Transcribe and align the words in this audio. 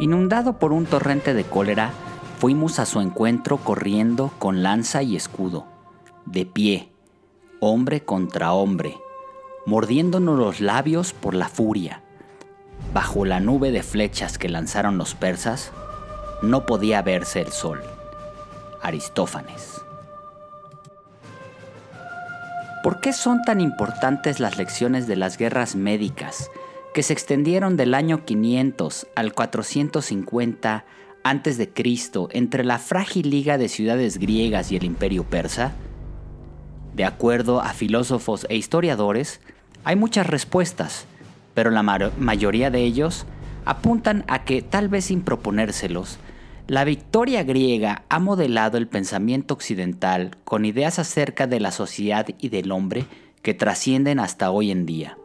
Inundado 0.00 0.54
por 0.54 0.72
un 0.72 0.86
torrente 0.86 1.34
de 1.34 1.44
cólera, 1.44 1.90
fuimos 2.38 2.78
a 2.78 2.86
su 2.86 3.02
encuentro 3.02 3.58
corriendo 3.58 4.32
con 4.38 4.62
lanza 4.62 5.02
y 5.02 5.14
escudo, 5.14 5.66
de 6.24 6.46
pie, 6.46 6.90
hombre 7.60 8.02
contra 8.02 8.54
hombre, 8.54 8.96
mordiéndonos 9.66 10.38
los 10.38 10.60
labios 10.62 11.12
por 11.12 11.34
la 11.34 11.50
furia. 11.50 12.02
Bajo 12.94 13.26
la 13.26 13.40
nube 13.40 13.72
de 13.72 13.82
flechas 13.82 14.38
que 14.38 14.48
lanzaron 14.48 14.96
los 14.96 15.14
persas, 15.14 15.70
no 16.40 16.64
podía 16.64 17.02
verse 17.02 17.42
el 17.42 17.52
sol. 17.52 17.82
Aristófanes. 18.80 19.82
¿Por 22.82 23.02
qué 23.02 23.12
son 23.12 23.42
tan 23.42 23.60
importantes 23.60 24.40
las 24.40 24.56
lecciones 24.56 25.06
de 25.06 25.16
las 25.16 25.36
guerras 25.36 25.76
médicas 25.76 26.50
que 26.92 27.02
se 27.02 27.12
extendieron 27.12 27.76
del 27.76 27.94
año 27.94 28.24
500 28.24 29.06
al 29.14 29.32
450 29.32 30.84
a.C. 31.22 31.70
entre 32.30 32.64
la 32.64 32.78
frágil 32.78 33.30
liga 33.30 33.58
de 33.58 33.68
ciudades 33.68 34.18
griegas 34.18 34.72
y 34.72 34.76
el 34.76 34.84
imperio 34.84 35.24
persa? 35.24 35.72
De 36.94 37.04
acuerdo 37.04 37.60
a 37.60 37.72
filósofos 37.72 38.46
e 38.48 38.56
historiadores, 38.56 39.40
hay 39.84 39.96
muchas 39.96 40.26
respuestas, 40.26 41.06
pero 41.54 41.70
la 41.70 41.82
mayoría 41.82 42.70
de 42.70 42.82
ellos 42.82 43.26
apuntan 43.64 44.24
a 44.28 44.44
que, 44.44 44.62
tal 44.62 44.88
vez 44.88 45.06
sin 45.06 45.22
proponérselos, 45.22 46.18
la 46.66 46.84
victoria 46.84 47.42
griega 47.42 48.04
ha 48.08 48.18
modelado 48.18 48.78
el 48.78 48.86
pensamiento 48.86 49.54
occidental 49.54 50.36
con 50.44 50.64
ideas 50.64 50.98
acerca 50.98 51.46
de 51.46 51.60
la 51.60 51.72
sociedad 51.72 52.26
y 52.38 52.48
del 52.48 52.70
hombre 52.70 53.06
que 53.42 53.54
trascienden 53.54 54.20
hasta 54.20 54.50
hoy 54.50 54.70
en 54.70 54.86
día. 54.86 55.16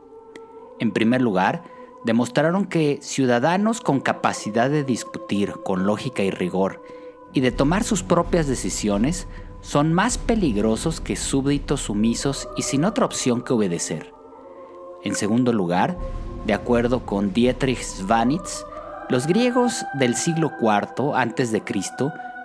En 0.80 0.92
primer 0.92 1.22
lugar, 1.22 1.64
demostraron 2.06 2.66
que 2.66 3.00
ciudadanos 3.02 3.82
con 3.82 4.00
capacidad 4.00 4.70
de 4.70 4.84
discutir 4.84 5.54
con 5.64 5.86
lógica 5.86 6.24
y 6.24 6.32
rigor 6.32 6.84
y 7.34 7.42
de 7.42 7.52
tomar 7.52 7.84
sus 7.84 8.04
propias 8.04 8.48
decisiones 8.48 9.28
son 9.62 9.94
más 9.94 10.18
peligrosos 10.20 11.02
que 11.02 11.16
súbditos 11.16 11.82
sumisos 11.82 12.48
y 12.56 12.62
sin 12.62 12.86
otra 12.86 13.06
opción 13.06 13.42
que 13.42 13.54
obedecer. 13.54 14.14
En 15.04 15.16
segundo 15.16 15.52
lugar, 15.52 15.98
de 16.46 16.54
acuerdo 16.54 17.06
con 17.06 17.34
Dietrich 17.34 17.82
Svanitz, 17.82 18.64
los 19.10 19.26
griegos 19.28 19.84
del 19.96 20.16
siglo 20.16 20.52
IV 20.62 21.16
a.C. 21.16 21.64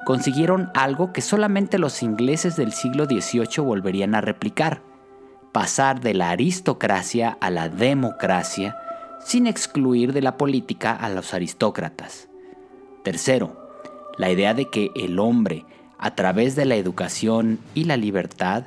consiguieron 0.06 0.70
algo 0.74 1.12
que 1.12 1.20
solamente 1.20 1.78
los 1.78 2.02
ingleses 2.02 2.56
del 2.56 2.72
siglo 2.72 3.04
XVIII 3.04 3.64
volverían 3.64 4.14
a 4.14 4.20
replicar, 4.22 4.82
pasar 5.52 6.00
de 6.00 6.14
la 6.14 6.30
aristocracia 6.30 7.36
a 7.40 7.50
la 7.50 7.68
democracia 7.68 8.76
sin 9.24 9.46
excluir 9.46 10.12
de 10.12 10.22
la 10.22 10.36
política 10.36 10.92
a 10.92 11.08
los 11.08 11.34
aristócratas. 11.34 12.28
Tercero, 13.02 13.70
la 14.18 14.30
idea 14.30 14.54
de 14.54 14.66
que 14.66 14.90
el 14.94 15.18
hombre, 15.18 15.64
a 15.98 16.14
través 16.14 16.56
de 16.56 16.64
la 16.64 16.76
educación 16.76 17.58
y 17.74 17.84
la 17.84 17.96
libertad, 17.96 18.64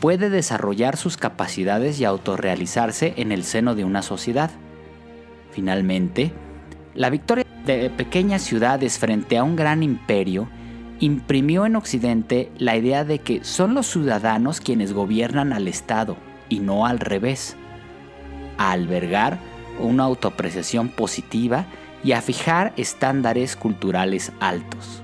puede 0.00 0.30
desarrollar 0.30 0.96
sus 0.96 1.16
capacidades 1.16 2.00
y 2.00 2.04
autorrealizarse 2.04 3.14
en 3.16 3.32
el 3.32 3.44
seno 3.44 3.74
de 3.74 3.84
una 3.84 4.02
sociedad. 4.02 4.50
Finalmente, 5.52 6.32
la 6.94 7.10
victoria 7.10 7.46
de 7.64 7.90
pequeñas 7.90 8.42
ciudades 8.42 8.98
frente 8.98 9.38
a 9.38 9.44
un 9.44 9.56
gran 9.56 9.82
imperio 9.82 10.48
imprimió 11.04 11.66
en 11.66 11.76
Occidente 11.76 12.50
la 12.58 12.76
idea 12.76 13.04
de 13.04 13.18
que 13.18 13.44
son 13.44 13.74
los 13.74 13.86
ciudadanos 13.86 14.60
quienes 14.60 14.92
gobiernan 14.92 15.52
al 15.52 15.68
Estado 15.68 16.16
y 16.48 16.60
no 16.60 16.86
al 16.86 16.98
revés, 16.98 17.56
a 18.56 18.72
albergar 18.72 19.38
una 19.78 20.04
autoapreciación 20.04 20.88
positiva 20.88 21.66
y 22.02 22.12
a 22.12 22.22
fijar 22.22 22.72
estándares 22.76 23.56
culturales 23.56 24.32
altos. 24.40 25.02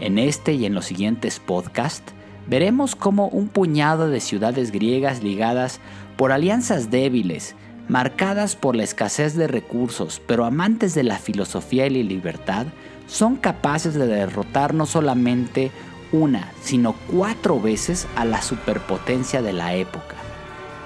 En 0.00 0.18
este 0.18 0.52
y 0.54 0.66
en 0.66 0.74
los 0.74 0.86
siguientes 0.86 1.38
podcasts 1.38 2.12
veremos 2.46 2.94
cómo 2.94 3.28
un 3.28 3.48
puñado 3.48 4.08
de 4.08 4.20
ciudades 4.20 4.72
griegas 4.72 5.22
ligadas 5.22 5.80
por 6.16 6.32
alianzas 6.32 6.90
débiles, 6.90 7.54
marcadas 7.88 8.56
por 8.56 8.76
la 8.76 8.84
escasez 8.84 9.34
de 9.34 9.46
recursos, 9.48 10.20
pero 10.26 10.44
amantes 10.44 10.94
de 10.94 11.02
la 11.02 11.18
filosofía 11.18 11.86
y 11.86 11.90
la 11.90 12.08
libertad, 12.08 12.66
son 13.08 13.36
capaces 13.36 13.94
de 13.94 14.06
derrotar 14.06 14.74
no 14.74 14.86
solamente 14.86 15.72
una, 16.12 16.52
sino 16.62 16.94
cuatro 17.10 17.60
veces 17.60 18.06
a 18.14 18.24
la 18.24 18.40
superpotencia 18.42 19.42
de 19.42 19.52
la 19.52 19.74
época, 19.74 20.14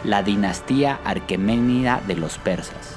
la 0.05 0.23
dinastía 0.23 1.01
arqueménida 1.05 2.01
de 2.07 2.17
los 2.17 2.39
persas. 2.39 2.97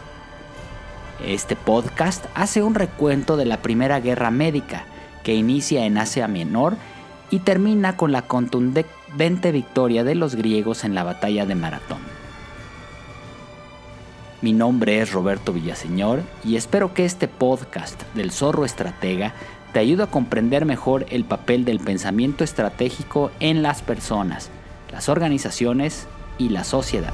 Este 1.25 1.55
podcast 1.55 2.25
hace 2.35 2.61
un 2.63 2.75
recuento 2.75 3.35
de 3.35 3.45
la 3.45 3.61
Primera 3.61 3.99
Guerra 3.99 4.31
Médica, 4.31 4.85
que 5.23 5.33
inicia 5.33 5.85
en 5.85 5.97
Asia 5.97 6.27
Menor 6.27 6.77
y 7.31 7.39
termina 7.39 7.97
con 7.97 8.11
la 8.11 8.21
contundente 8.21 9.51
victoria 9.51 10.03
de 10.03 10.13
los 10.13 10.35
griegos 10.35 10.83
en 10.83 10.93
la 10.93 11.03
batalla 11.03 11.45
de 11.45 11.55
Maratón. 11.55 12.14
Mi 14.41 14.51
nombre 14.51 14.99
es 14.99 15.13
Roberto 15.13 15.53
Villaseñor 15.53 16.21
y 16.43 16.57
espero 16.57 16.93
que 16.93 17.05
este 17.05 17.29
podcast 17.29 18.01
del 18.15 18.31
Zorro 18.31 18.65
Estratega 18.65 19.33
te 19.71 19.79
ayude 19.79 20.03
a 20.03 20.07
comprender 20.07 20.65
mejor 20.65 21.05
el 21.09 21.23
papel 21.23 21.63
del 21.63 21.79
pensamiento 21.79 22.43
estratégico 22.43 23.31
en 23.39 23.63
las 23.63 23.81
personas, 23.81 24.51
las 24.91 25.07
organizaciones 25.07 26.07
y 26.37 26.49
la 26.49 26.65
sociedad. 26.65 27.13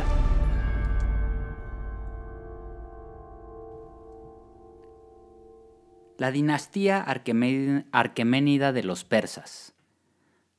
La 6.18 6.31
dinastía 6.31 7.02
arqueménida 7.02 8.74
de 8.74 8.84
los 8.84 9.04
persas. 9.04 9.74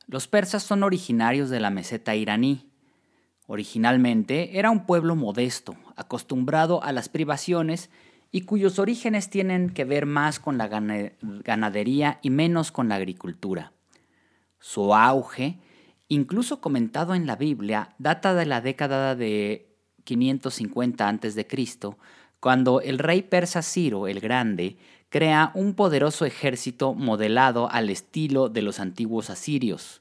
Los 0.06 0.28
persas 0.28 0.62
son 0.62 0.84
originarios 0.84 1.50
de 1.50 1.58
la 1.58 1.70
meseta 1.70 2.14
iraní, 2.14 2.71
Originalmente 3.52 4.58
era 4.58 4.70
un 4.70 4.86
pueblo 4.86 5.14
modesto, 5.14 5.76
acostumbrado 5.94 6.82
a 6.82 6.90
las 6.90 7.10
privaciones 7.10 7.90
y 8.30 8.46
cuyos 8.46 8.78
orígenes 8.78 9.28
tienen 9.28 9.68
que 9.68 9.84
ver 9.84 10.06
más 10.06 10.40
con 10.40 10.56
la 10.56 10.68
ganadería 10.68 12.18
y 12.22 12.30
menos 12.30 12.72
con 12.72 12.88
la 12.88 12.94
agricultura. 12.94 13.74
Su 14.58 14.94
auge, 14.94 15.58
incluso 16.08 16.62
comentado 16.62 17.14
en 17.14 17.26
la 17.26 17.36
Biblia, 17.36 17.94
data 17.98 18.32
de 18.32 18.46
la 18.46 18.62
década 18.62 19.14
de 19.16 19.76
550 20.04 21.06
a.C., 21.06 21.46
cuando 22.40 22.80
el 22.80 22.98
rey 22.98 23.20
persa 23.20 23.60
Ciro 23.60 24.08
el 24.08 24.20
Grande 24.20 24.78
crea 25.10 25.52
un 25.54 25.74
poderoso 25.74 26.24
ejército 26.24 26.94
modelado 26.94 27.70
al 27.70 27.90
estilo 27.90 28.48
de 28.48 28.62
los 28.62 28.80
antiguos 28.80 29.28
asirios. 29.28 30.00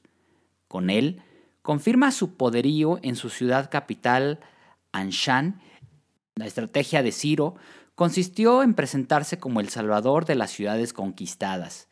Con 0.68 0.88
él, 0.88 1.20
confirma 1.62 2.10
su 2.10 2.36
poderío 2.36 2.98
en 3.02 3.16
su 3.16 3.30
ciudad 3.30 3.70
capital, 3.70 4.40
Anshan. 4.92 5.60
La 6.34 6.46
estrategia 6.46 7.02
de 7.02 7.12
Ciro 7.12 7.54
consistió 7.94 8.62
en 8.62 8.74
presentarse 8.74 9.38
como 9.38 9.60
el 9.60 9.68
salvador 9.68 10.24
de 10.24 10.34
las 10.34 10.50
ciudades 10.50 10.92
conquistadas, 10.92 11.88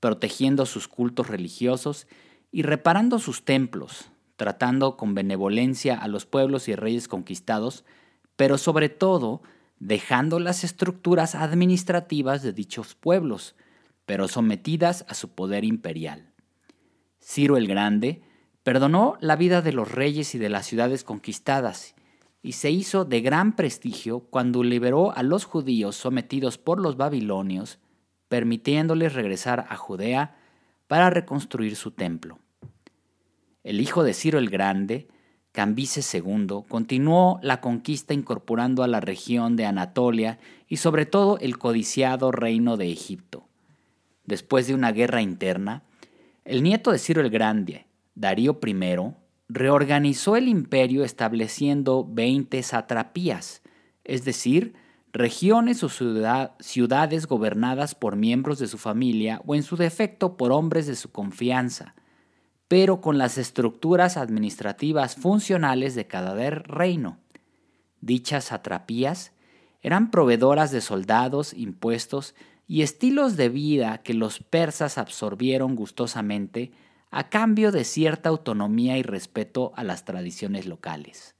protegiendo 0.00 0.66
sus 0.66 0.88
cultos 0.88 1.28
religiosos 1.28 2.06
y 2.50 2.62
reparando 2.62 3.18
sus 3.18 3.44
templos, 3.44 4.10
tratando 4.36 4.96
con 4.96 5.14
benevolencia 5.14 5.96
a 5.98 6.08
los 6.08 6.26
pueblos 6.26 6.68
y 6.68 6.74
reyes 6.74 7.08
conquistados, 7.08 7.84
pero 8.36 8.58
sobre 8.58 8.88
todo 8.88 9.42
dejando 9.78 10.38
las 10.38 10.64
estructuras 10.64 11.34
administrativas 11.34 12.42
de 12.42 12.52
dichos 12.52 12.94
pueblos, 12.94 13.56
pero 14.06 14.28
sometidas 14.28 15.04
a 15.08 15.14
su 15.14 15.30
poder 15.30 15.64
imperial. 15.64 16.32
Ciro 17.20 17.56
el 17.56 17.66
Grande 17.66 18.22
Perdonó 18.62 19.16
la 19.20 19.36
vida 19.36 19.60
de 19.60 19.72
los 19.72 19.90
reyes 19.90 20.34
y 20.34 20.38
de 20.38 20.48
las 20.48 20.66
ciudades 20.66 21.02
conquistadas 21.02 21.94
y 22.42 22.52
se 22.52 22.70
hizo 22.70 23.04
de 23.04 23.20
gran 23.20 23.54
prestigio 23.54 24.20
cuando 24.20 24.62
liberó 24.62 25.16
a 25.16 25.22
los 25.22 25.44
judíos 25.44 25.96
sometidos 25.96 26.58
por 26.58 26.80
los 26.80 26.96
babilonios, 26.96 27.78
permitiéndoles 28.28 29.14
regresar 29.14 29.66
a 29.68 29.76
Judea 29.76 30.36
para 30.86 31.10
reconstruir 31.10 31.76
su 31.76 31.92
templo. 31.92 32.38
El 33.64 33.80
hijo 33.80 34.02
de 34.02 34.12
Ciro 34.12 34.38
el 34.38 34.50
Grande, 34.50 35.08
Cambises 35.52 36.12
II, 36.14 36.64
continuó 36.68 37.38
la 37.42 37.60
conquista 37.60 38.14
incorporando 38.14 38.82
a 38.82 38.88
la 38.88 39.00
región 39.00 39.54
de 39.54 39.66
Anatolia 39.66 40.38
y 40.66 40.78
sobre 40.78 41.06
todo 41.06 41.38
el 41.38 41.58
codiciado 41.58 42.32
reino 42.32 42.76
de 42.76 42.90
Egipto. 42.90 43.46
Después 44.24 44.66
de 44.66 44.74
una 44.74 44.92
guerra 44.92 45.22
interna, 45.22 45.82
el 46.44 46.62
nieto 46.62 46.90
de 46.90 46.98
Ciro 46.98 47.20
el 47.20 47.30
Grande, 47.30 47.86
Darío 48.14 48.58
I 48.64 48.74
reorganizó 49.48 50.36
el 50.36 50.48
imperio 50.48 51.04
estableciendo 51.04 52.06
20 52.08 52.62
satrapías, 52.62 53.62
es 54.04 54.24
decir, 54.24 54.74
regiones 55.12 55.84
o 55.84 55.88
ciudades 55.90 57.26
gobernadas 57.26 57.94
por 57.94 58.16
miembros 58.16 58.58
de 58.58 58.66
su 58.66 58.78
familia 58.78 59.42
o 59.46 59.54
en 59.54 59.62
su 59.62 59.76
defecto 59.76 60.36
por 60.36 60.52
hombres 60.52 60.86
de 60.86 60.96
su 60.96 61.12
confianza, 61.12 61.94
pero 62.66 63.02
con 63.02 63.18
las 63.18 63.36
estructuras 63.36 64.16
administrativas 64.16 65.16
funcionales 65.16 65.94
de 65.94 66.06
cada 66.06 66.34
reino. 66.34 67.18
Dichas 68.00 68.44
satrapías 68.44 69.32
eran 69.82 70.10
proveedoras 70.10 70.70
de 70.70 70.80
soldados, 70.80 71.52
impuestos 71.52 72.34
y 72.66 72.80
estilos 72.80 73.36
de 73.36 73.50
vida 73.50 73.98
que 73.98 74.14
los 74.14 74.38
persas 74.38 74.96
absorbieron 74.96 75.76
gustosamente 75.76 76.72
a 77.12 77.28
cambio 77.28 77.72
de 77.72 77.84
cierta 77.84 78.30
autonomía 78.30 78.96
y 78.96 79.02
respeto 79.02 79.72
a 79.76 79.84
las 79.84 80.06
tradiciones 80.06 80.66
locales. 80.66 81.36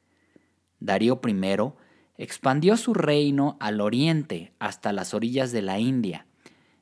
Darío 0.81 1.21
I 1.27 1.73
expandió 2.19 2.77
su 2.77 2.93
reino 2.93 3.57
al 3.59 3.81
oriente 3.81 4.53
hasta 4.59 4.93
las 4.93 5.15
orillas 5.15 5.51
de 5.51 5.63
la 5.63 5.79
India 5.79 6.27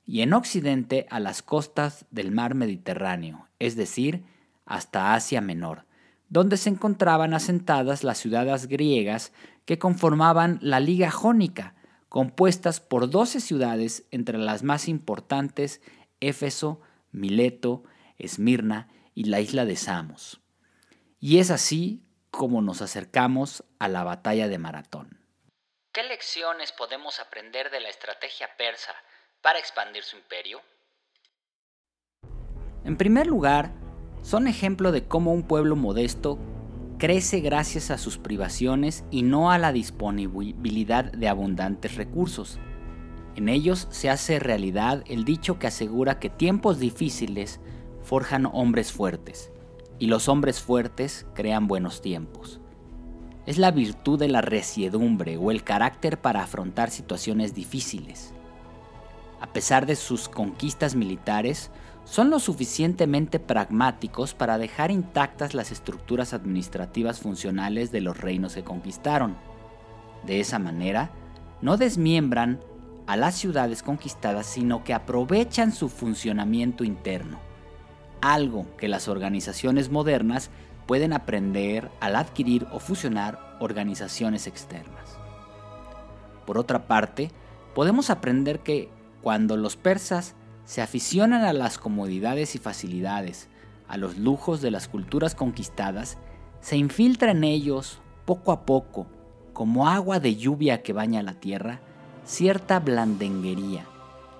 y 0.04 0.22
en 0.22 0.32
occidente 0.32 1.06
a 1.08 1.20
las 1.20 1.40
costas 1.40 2.04
del 2.10 2.32
mar 2.32 2.56
Mediterráneo, 2.56 3.46
es 3.60 3.76
decir, 3.76 4.25
hasta 4.66 5.14
Asia 5.14 5.40
Menor, 5.40 5.87
donde 6.28 6.56
se 6.56 6.70
encontraban 6.70 7.32
asentadas 7.32 8.02
las 8.02 8.19
ciudades 8.19 8.66
griegas 8.66 9.32
que 9.66 9.78
conformaban 9.78 10.58
la 10.62 10.81
Liga 10.81 11.12
Jónica, 11.12 11.76
compuestas 12.08 12.81
por 12.81 13.08
doce 13.08 13.40
ciudades 13.40 14.04
entre 14.10 14.37
las 14.37 14.64
más 14.64 14.88
importantes 14.88 15.81
Éfeso, 16.19 16.81
Mileto, 17.12 17.84
Esmirna 18.20 18.88
y 19.14 19.25
la 19.25 19.40
isla 19.40 19.64
de 19.64 19.76
Samos. 19.76 20.40
Y 21.19 21.38
es 21.38 21.50
así 21.50 22.02
como 22.31 22.62
nos 22.62 22.82
acercamos 22.82 23.64
a 23.78 23.88
la 23.88 24.05
batalla 24.05 24.49
de 24.49 24.58
Maratón. 24.58 25.20
¿Qué 25.93 26.02
lecciones 26.05 26.72
podemos 26.72 27.19
aprender 27.19 27.70
de 27.70 27.81
la 27.81 27.88
estrategia 27.88 28.49
persa 28.56 28.93
para 29.43 29.58
expandir 29.58 30.05
su 30.05 30.17
imperio? 30.17 30.61
En 32.84 32.96
primer 32.96 33.26
lugar, 33.26 33.72
son 34.23 34.46
ejemplo 34.46 34.93
de 34.93 35.06
cómo 35.06 35.32
un 35.32 35.43
pueblo 35.43 35.76
modesto 35.76 36.38
crece 36.99 37.40
gracias 37.40 37.90
a 37.90 37.99
sus 37.99 38.19
privaciones 38.19 39.05
y 39.11 39.23
no 39.23 39.50
a 39.50 39.58
la 39.58 39.73
disponibilidad 39.73 41.05
de 41.05 41.28
abundantes 41.28 41.96
recursos. 41.96 42.58
En 43.37 43.49
ellos 43.49 43.88
se 43.90 44.11
hace 44.11 44.38
realidad 44.38 45.02
el 45.06 45.25
dicho 45.25 45.58
que 45.58 45.66
asegura 45.66 46.20
que 46.20 46.28
tiempos 46.28 46.78
difíciles 46.78 47.58
forjan 48.11 48.49
hombres 48.53 48.91
fuertes, 48.91 49.53
y 50.01 50.09
los 50.09 50.29
hombres 50.29 50.61
fuertes 50.61 51.27
crean 51.33 51.69
buenos 51.69 52.03
tiempos. 52.03 52.59
Es 53.47 53.57
la 53.57 53.71
virtud 53.71 54.19
de 54.19 54.27
la 54.27 54.41
resiedumbre 54.41 55.37
o 55.37 55.53
el 55.53 55.62
carácter 55.62 56.21
para 56.21 56.43
afrontar 56.43 56.91
situaciones 56.91 57.55
difíciles. 57.55 58.35
A 59.41 59.53
pesar 59.53 59.87
de 59.87 59.95
sus 59.95 60.29
conquistas 60.29 60.97
militares, 60.97 61.71
son 62.03 62.31
lo 62.31 62.41
suficientemente 62.41 63.39
pragmáticos 63.39 64.35
para 64.35 64.59
dejar 64.59 64.91
intactas 64.91 65.55
las 65.55 65.71
estructuras 65.71 66.35
administrativas 66.35 67.21
funcionales 67.21 67.93
de 67.93 68.01
los 68.01 68.19
reinos 68.19 68.57
que 68.57 68.65
conquistaron. 68.65 69.37
De 70.27 70.41
esa 70.41 70.59
manera, 70.59 71.12
no 71.62 71.77
desmiembran 71.77 72.59
a 73.07 73.17
las 73.17 73.37
ciudades 73.37 73.85
conquistadas, 73.85 74.47
sino 74.47 74.83
que 74.83 74.95
aprovechan 74.95 75.71
su 75.71 75.89
funcionamiento 75.89 76.83
interno, 76.83 77.50
algo 78.20 78.67
que 78.76 78.88
las 78.88 79.08
organizaciones 79.08 79.90
modernas 79.90 80.50
pueden 80.87 81.12
aprender 81.12 81.90
al 82.00 82.17
adquirir 82.17 82.67
o 82.72 82.81
fusionar 82.81 83.56
organizaciones 83.61 84.46
externas. 84.46 85.19
Por 86.46 86.58
otra 86.58 86.87
parte, 86.87 87.31
podemos 87.75 88.11
aprender 88.11 88.61
que 88.61 88.88
cuando 89.22 89.56
los 89.56 89.76
persas 89.76 90.34
se 90.64 90.82
aficionan 90.82 91.44
a 91.44 91.52
las 91.52 91.78
comodidades 91.78 92.55
y 92.55 92.58
facilidades, 92.58 93.49
a 93.87 93.96
los 93.96 94.19
lujos 94.19 94.61
de 94.61 94.70
las 94.70 94.88
culturas 94.88 95.34
conquistadas, 95.34 96.19
se 96.61 96.76
infiltra 96.76 97.32
en 97.32 97.44
ellos, 97.44 98.00
poco 98.25 98.52
a 98.52 98.64
poco, 98.66 99.06
como 99.52 99.88
agua 99.88 100.20
de 100.20 100.37
lluvia 100.37 100.82
que 100.82 100.93
baña 100.93 101.23
la 101.23 101.34
tierra, 101.34 101.81
cierta 102.25 102.81
blandenguería, 102.81 103.84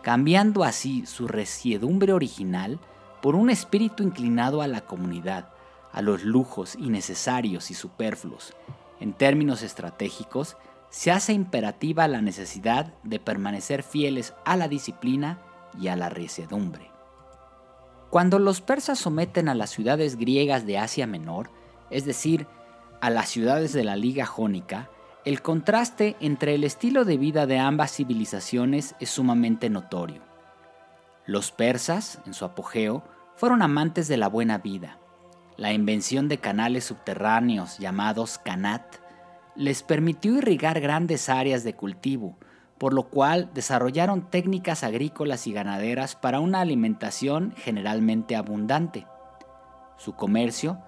cambiando 0.03 0.65
así 0.65 1.05
su 1.07 1.29
resiedumbre 1.29 2.13
original 2.13 2.79
por 3.23 3.35
un 3.35 3.51
espíritu 3.51 4.03
inclinado 4.03 4.63
a 4.63 4.67
la 4.67 4.83
comunidad, 4.83 5.51
a 5.93 6.03
los 6.03 6.25
lujos 6.25 6.77
innecesarios 6.77 7.71
y 7.71 7.75
superfluos. 7.75 8.55
En 9.01 9.13
términos 9.13 9.63
estratégicos, 9.63 10.57
se 10.91 11.11
hace 11.13 11.33
imperativa 11.33 12.09
la 12.09 12.21
necesidad 12.21 12.95
de 13.05 13.21
permanecer 13.21 13.83
fieles 13.83 14.35
a 14.45 14.57
la 14.57 14.69
disciplina 14.69 15.39
y 15.81 15.89
a 15.89 15.97
la 15.97 16.09
resiedumbre. 16.09 16.91
Cuando 18.11 18.41
los 18.41 18.61
persas 18.61 18.99
someten 18.99 19.49
a 19.49 19.55
las 19.55 19.71
ciudades 19.71 20.17
griegas 20.17 20.67
de 20.67 20.79
Asia 20.79 21.07
Menor, 21.07 21.51
es 21.91 22.05
decir, 22.05 22.49
a 23.01 23.09
las 23.09 23.29
ciudades 23.29 23.73
de 23.73 23.85
la 23.85 23.95
Liga 23.95 24.27
Jónica, 24.27 24.91
el 25.25 25.43
contraste 25.43 26.17
entre 26.21 26.55
el 26.55 26.65
estilo 26.65 27.05
de 27.05 27.19
vida 27.19 27.47
de 27.47 27.59
ambas 27.59 27.93
civilizaciones 27.93 28.97
es 28.99 29.11
sumamente 29.11 29.71
notorio. 29.71 30.30
Los 31.27 31.53
persas, 31.53 32.21
en 32.27 32.35
su 32.35 32.45
apogeo, 32.45 33.05
fueron 33.37 33.63
amantes 33.63 34.09
de 34.09 34.17
la 34.17 34.29
buena 34.29 34.59
vida. 34.59 34.99
La 35.57 35.73
invención 35.73 36.29
de 36.29 36.39
canales 36.39 36.85
subterráneos 36.85 37.79
llamados 37.79 38.39
kanat 38.39 38.97
les 39.57 39.83
permitió 39.83 40.39
irrigar 40.39 40.81
grandes 40.81 41.29
áreas 41.29 41.65
de 41.65 41.75
cultivo, 41.75 42.39
por 42.79 42.95
lo 42.95 43.11
cual 43.11 43.51
desarrollaron 43.53 44.31
técnicas 44.31 44.85
agrícolas 44.85 45.47
y 45.47 45.53
ganaderas 45.53 46.17
para 46.17 46.41
una 46.41 46.61
alimentación 46.61 47.53
generalmente 47.57 48.37
abundante. 48.37 49.07
Su 49.99 50.15
comercio 50.15 50.79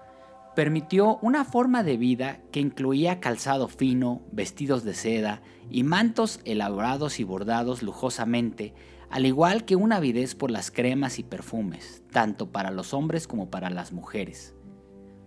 permitió 0.55 1.17
una 1.21 1.45
forma 1.45 1.83
de 1.83 1.97
vida 1.97 2.39
que 2.51 2.59
incluía 2.59 3.19
calzado 3.19 3.67
fino, 3.67 4.21
vestidos 4.31 4.83
de 4.83 4.95
seda 4.95 5.41
y 5.69 5.83
mantos 5.83 6.39
elaborados 6.45 7.19
y 7.19 7.23
bordados 7.23 7.83
lujosamente, 7.83 8.73
al 9.13 9.27
igual 9.27 9.63
que 9.63 9.75
una 9.75 9.97
avidez 9.97 10.33
por 10.33 10.49
las 10.49 10.71
cremas 10.71 11.19
y 11.19 11.23
perfumes, 11.23 12.01
tanto 12.11 12.51
para 12.51 12.71
los 12.71 12.95
hombres 12.95 13.27
como 13.27 13.51
para 13.51 13.69
las 13.69 13.93
mujeres. 13.93 14.55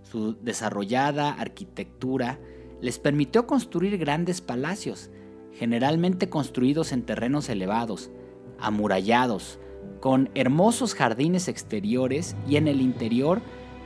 Su 0.03 0.37
desarrollada 0.43 1.31
arquitectura 1.31 2.41
les 2.81 2.99
permitió 2.99 3.47
construir 3.47 3.97
grandes 3.97 4.41
palacios, 4.41 5.13
generalmente 5.53 6.29
construidos 6.29 6.91
en 6.91 7.05
terrenos 7.05 7.49
elevados, 7.49 8.11
amurallados, 8.59 9.61
con 10.01 10.31
hermosos 10.35 10.97
jardines 10.97 11.47
exteriores 11.47 12.35
y 12.49 12.57
en 12.57 12.67
el 12.67 12.81
interior 12.81 13.41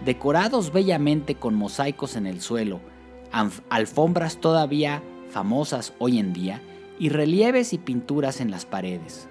decorados 0.06 0.72
bellamente 0.72 1.34
con 1.34 1.54
mosaicos 1.54 2.16
en 2.16 2.26
el 2.26 2.40
suelo, 2.40 2.80
alfombras 3.68 4.40
todavía 4.40 5.02
famosas 5.28 5.92
hoy 5.98 6.18
en 6.18 6.32
día 6.32 6.62
y 6.98 7.10
relieves 7.10 7.74
y 7.74 7.78
pinturas 7.78 8.40
en 8.40 8.50
las 8.50 8.64
paredes. 8.64 9.28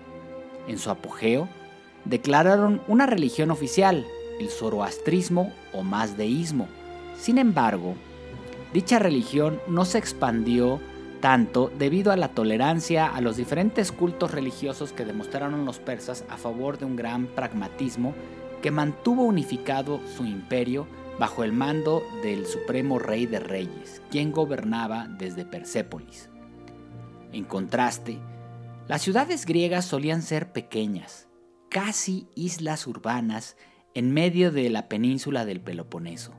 En 0.69 0.77
su 0.77 0.91
apogeo, 0.91 1.49
declararon 2.05 2.81
una 2.88 3.07
religión 3.07 3.49
oficial, 3.49 4.05
el 4.39 4.49
zoroastrismo 4.49 5.51
o 5.73 5.81
mazdeísmo. 5.81 6.67
Sin 7.17 7.39
embargo, 7.39 7.95
dicha 8.71 8.99
religión 8.99 9.59
no 9.67 9.83
se 9.83 9.97
expandió 9.97 10.79
tanto 11.21 11.71
debido 11.79 12.11
a 12.11 12.17
la 12.17 12.29
tolerancia 12.29 13.07
a 13.07 13.19
los 13.19 13.35
diferentes 13.35 13.91
cultos 13.91 14.29
religiosos 14.29 14.93
que 14.93 15.05
demostraron 15.05 15.65
los 15.65 15.79
persas 15.79 16.23
a 16.29 16.38
favor 16.38 16.77
de 16.77 16.85
un 16.85 16.95
gran 16.95 17.25
pragmatismo 17.25 18.13
que 18.61 18.69
mantuvo 18.69 19.23
unificado 19.23 19.99
su 20.15 20.23
imperio 20.23 20.85
bajo 21.17 21.43
el 21.43 21.51
mando 21.51 22.03
del 22.21 22.45
supremo 22.45 22.99
rey 22.99 23.25
de 23.25 23.39
reyes, 23.39 24.03
quien 24.11 24.31
gobernaba 24.31 25.07
desde 25.09 25.45
Persépolis. 25.45 26.29
En 27.33 27.43
contraste, 27.43 28.19
las 28.89 29.03
ciudades 29.03 29.46
griegas 29.46 29.86
solían 29.86 30.24
ser 30.24 30.51
pequeñas, 30.51 31.27
casi 31.69 32.27
islas 32.34 32.88
urbanas 32.88 33.55
en 33.93 34.12
medio 34.12 34.51
de 34.51 34.67
la 34.72 34.89
península 34.89 35.46
del 35.46 35.62
Peloponeso. 35.62 36.34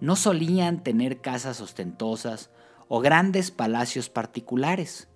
No 0.00 0.16
solían 0.16 0.82
tener 0.82 1.20
casas 1.20 1.60
ostentosas 1.60 2.50
o 2.88 3.00
grandes 3.00 3.50
palacios 3.50 4.08
particulares. 4.08 5.10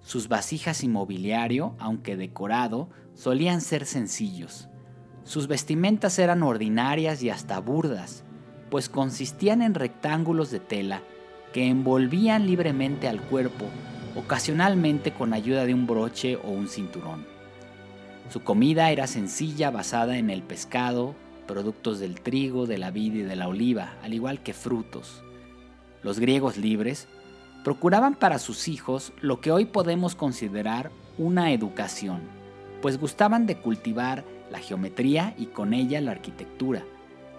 Sus 0.00 0.28
vasijas 0.28 0.82
y 0.84 0.88
mobiliario, 0.88 1.76
aunque 1.78 2.16
decorado, 2.16 2.88
solían 3.12 3.60
ser 3.60 3.84
sencillos. 3.84 4.70
Sus 5.24 5.48
vestimentas 5.48 6.18
eran 6.18 6.42
ordinarias 6.42 7.22
y 7.22 7.28
hasta 7.28 7.60
burdas, 7.60 8.24
pues 8.70 8.88
consistían 8.88 9.60
en 9.60 9.74
rectángulos 9.74 10.50
de 10.50 10.60
tela 10.60 11.02
que 11.52 11.68
envolvían 11.68 12.46
libremente 12.46 13.06
al 13.06 13.20
cuerpo, 13.20 13.66
ocasionalmente 14.14 15.12
con 15.12 15.32
ayuda 15.32 15.64
de 15.66 15.74
un 15.74 15.86
broche 15.86 16.36
o 16.36 16.50
un 16.50 16.68
cinturón. 16.68 17.26
Su 18.30 18.42
comida 18.42 18.90
era 18.90 19.06
sencilla 19.06 19.70
basada 19.70 20.18
en 20.18 20.30
el 20.30 20.42
pescado, 20.42 21.14
productos 21.46 21.98
del 21.98 22.20
trigo, 22.20 22.66
de 22.66 22.78
la 22.78 22.90
vid 22.90 23.14
y 23.14 23.22
de 23.22 23.36
la 23.36 23.48
oliva, 23.48 23.94
al 24.02 24.14
igual 24.14 24.40
que 24.42 24.52
frutos. 24.52 25.22
Los 26.02 26.20
griegos 26.20 26.56
libres 26.56 27.08
procuraban 27.64 28.14
para 28.14 28.38
sus 28.38 28.68
hijos 28.68 29.12
lo 29.20 29.40
que 29.40 29.50
hoy 29.50 29.64
podemos 29.64 30.14
considerar 30.14 30.90
una 31.18 31.52
educación, 31.52 32.20
pues 32.80 32.98
gustaban 32.98 33.46
de 33.46 33.56
cultivar 33.56 34.24
la 34.50 34.58
geometría 34.58 35.34
y 35.36 35.46
con 35.46 35.74
ella 35.74 36.00
la 36.00 36.12
arquitectura, 36.12 36.84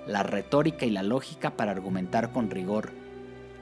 la 0.07 0.23
retórica 0.23 0.85
y 0.85 0.91
la 0.91 1.03
lógica 1.03 1.51
para 1.51 1.71
argumentar 1.71 2.31
con 2.31 2.49
rigor, 2.49 2.91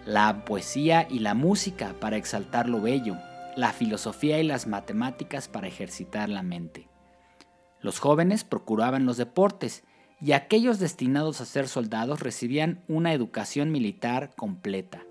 la 0.10 0.44
poesía 0.44 1.08
y 1.08 1.20
la 1.20 1.36
música 1.36 1.94
para 2.00 2.18
exaltar 2.18 2.68
lo 2.68 2.82
bello, 2.82 3.16
la 3.56 3.72
filosofía 3.74 4.39
y 4.39 4.44
las 4.44 4.66
matemáticas 4.66 5.48
para 5.48 5.68
ejercitar 5.68 6.30
la 6.30 6.42
mente. 6.42 6.89
Los 7.80 8.00
jóvenes 8.00 8.44
procuraban 8.44 9.06
los 9.06 9.18
deportes 9.18 9.84
y 10.20 10.32
aquellos 10.32 10.80
destinados 10.80 11.42
a 11.42 11.46
ser 11.46 11.68
soldados 11.68 12.22
recibían 12.22 12.82
una 12.88 13.13
educación 13.13 13.72
militar 13.72 14.32
completa. 14.36 15.04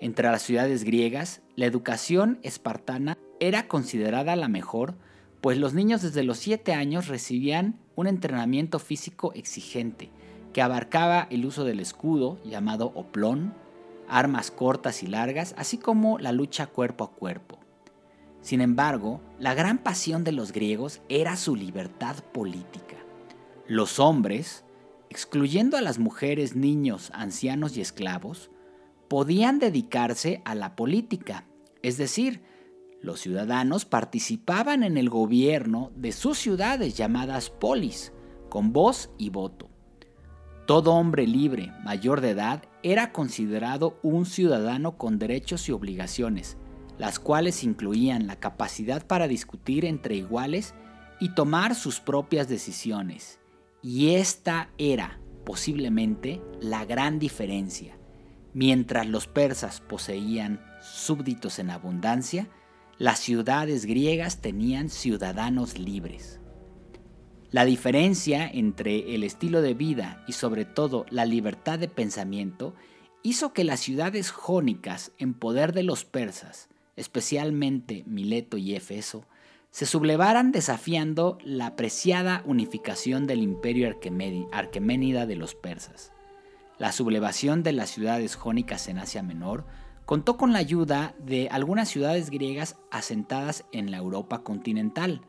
Entre 0.00 0.30
las 0.30 0.42
ciudades 0.42 0.84
griegas, 0.84 1.40
la 1.56 1.64
educación 1.64 2.40
espartana 2.42 3.16
era 3.40 3.68
considerada 3.68 4.36
la 4.36 4.48
mejor, 4.48 4.96
pues 5.40 5.56
los 5.56 5.72
niños 5.72 6.02
desde 6.02 6.24
los 6.24 6.36
7 6.36 6.74
años 6.74 7.08
recibían 7.08 7.80
un 7.96 8.06
entrenamiento 8.06 8.80
físico 8.80 9.32
exigente, 9.34 10.10
que 10.52 10.60
abarcaba 10.60 11.26
el 11.30 11.46
uso 11.46 11.64
del 11.64 11.80
escudo, 11.80 12.38
llamado 12.44 12.92
oplón, 12.94 13.54
armas 14.10 14.50
cortas 14.50 15.02
y 15.02 15.06
largas, 15.06 15.54
así 15.56 15.78
como 15.78 16.18
la 16.18 16.32
lucha 16.32 16.66
cuerpo 16.66 17.04
a 17.04 17.12
cuerpo. 17.12 17.58
Sin 18.42 18.60
embargo, 18.60 19.20
la 19.38 19.54
gran 19.54 19.78
pasión 19.78 20.24
de 20.24 20.32
los 20.32 20.52
griegos 20.52 21.00
era 21.08 21.36
su 21.36 21.56
libertad 21.56 22.16
política. 22.32 22.96
Los 23.66 23.98
hombres, 23.98 24.64
excluyendo 25.10 25.76
a 25.76 25.82
las 25.82 25.98
mujeres, 25.98 26.56
niños, 26.56 27.10
ancianos 27.14 27.76
y 27.76 27.80
esclavos, 27.80 28.50
podían 29.08 29.58
dedicarse 29.58 30.40
a 30.44 30.54
la 30.54 30.76
política, 30.76 31.44
es 31.82 31.96
decir, 31.96 32.42
los 33.02 33.20
ciudadanos 33.20 33.86
participaban 33.86 34.82
en 34.82 34.96
el 34.98 35.08
gobierno 35.08 35.90
de 35.96 36.12
sus 36.12 36.38
ciudades 36.38 36.96
llamadas 36.96 37.48
polis, 37.48 38.12
con 38.50 38.72
voz 38.72 39.10
y 39.16 39.30
voto. 39.30 39.70
Todo 40.66 40.92
hombre 40.92 41.26
libre, 41.26 41.72
mayor 41.82 42.20
de 42.20 42.30
edad, 42.30 42.62
era 42.82 43.12
considerado 43.12 43.98
un 44.02 44.26
ciudadano 44.26 44.96
con 44.96 45.18
derechos 45.18 45.68
y 45.68 45.72
obligaciones, 45.72 46.56
las 46.98 47.18
cuales 47.18 47.64
incluían 47.64 48.26
la 48.26 48.36
capacidad 48.36 49.06
para 49.06 49.28
discutir 49.28 49.84
entre 49.84 50.16
iguales 50.16 50.74
y 51.20 51.34
tomar 51.34 51.74
sus 51.74 52.00
propias 52.00 52.48
decisiones. 52.48 53.38
Y 53.82 54.14
esta 54.14 54.70
era, 54.78 55.20
posiblemente, 55.44 56.42
la 56.60 56.84
gran 56.84 57.18
diferencia. 57.18 57.96
Mientras 58.52 59.06
los 59.06 59.26
persas 59.26 59.80
poseían 59.80 60.60
súbditos 60.82 61.58
en 61.58 61.70
abundancia, 61.70 62.48
las 62.98 63.20
ciudades 63.20 63.86
griegas 63.86 64.40
tenían 64.40 64.88
ciudadanos 64.88 65.78
libres. 65.78 66.39
La 67.50 67.64
diferencia 67.64 68.48
entre 68.48 69.14
el 69.14 69.24
estilo 69.24 69.60
de 69.62 69.74
vida 69.74 70.24
y 70.28 70.32
sobre 70.32 70.64
todo 70.64 71.06
la 71.10 71.24
libertad 71.24 71.78
de 71.78 71.88
pensamiento 71.88 72.74
hizo 73.22 73.52
que 73.52 73.64
las 73.64 73.80
ciudades 73.80 74.30
jónicas 74.30 75.12
en 75.18 75.34
poder 75.34 75.72
de 75.72 75.82
los 75.82 76.04
persas 76.04 76.68
especialmente 77.00 78.04
Mileto 78.06 78.58
y 78.58 78.74
Éfeso, 78.74 79.24
se 79.70 79.86
sublevaran 79.86 80.52
desafiando 80.52 81.38
la 81.42 81.68
apreciada 81.68 82.42
unificación 82.44 83.26
del 83.26 83.42
imperio 83.42 83.88
arqueménida 84.52 85.26
de 85.26 85.36
los 85.36 85.54
persas. 85.54 86.12
La 86.78 86.92
sublevación 86.92 87.62
de 87.62 87.72
las 87.72 87.88
ciudades 87.88 88.36
jónicas 88.36 88.88
en 88.88 88.98
Asia 88.98 89.22
Menor 89.22 89.64
contó 90.04 90.36
con 90.36 90.52
la 90.52 90.58
ayuda 90.58 91.14
de 91.18 91.48
algunas 91.50 91.88
ciudades 91.88 92.30
griegas 92.30 92.76
asentadas 92.90 93.64
en 93.72 93.90
la 93.90 93.96
Europa 93.96 94.42
continental, 94.42 95.22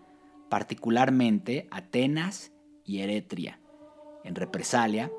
particularmente 0.52 1.70
Atenas 1.72 2.52
y 2.84 3.00
Eretria. 3.00 3.62
En 4.26 4.36
represalia, 4.36 5.10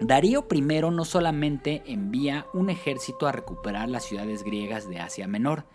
Darío 0.00 0.46
I 0.48 0.60
no 0.60 1.04
solamente 1.04 1.82
envía 1.84 2.46
un 2.54 2.70
ejército 2.70 3.26
a 3.26 3.32
recuperar 3.32 3.88
las 3.88 4.04
ciudades 4.04 4.44
griegas 4.44 4.88
de 4.88 5.00
Asia 5.00 5.26
Menor, 5.26 5.66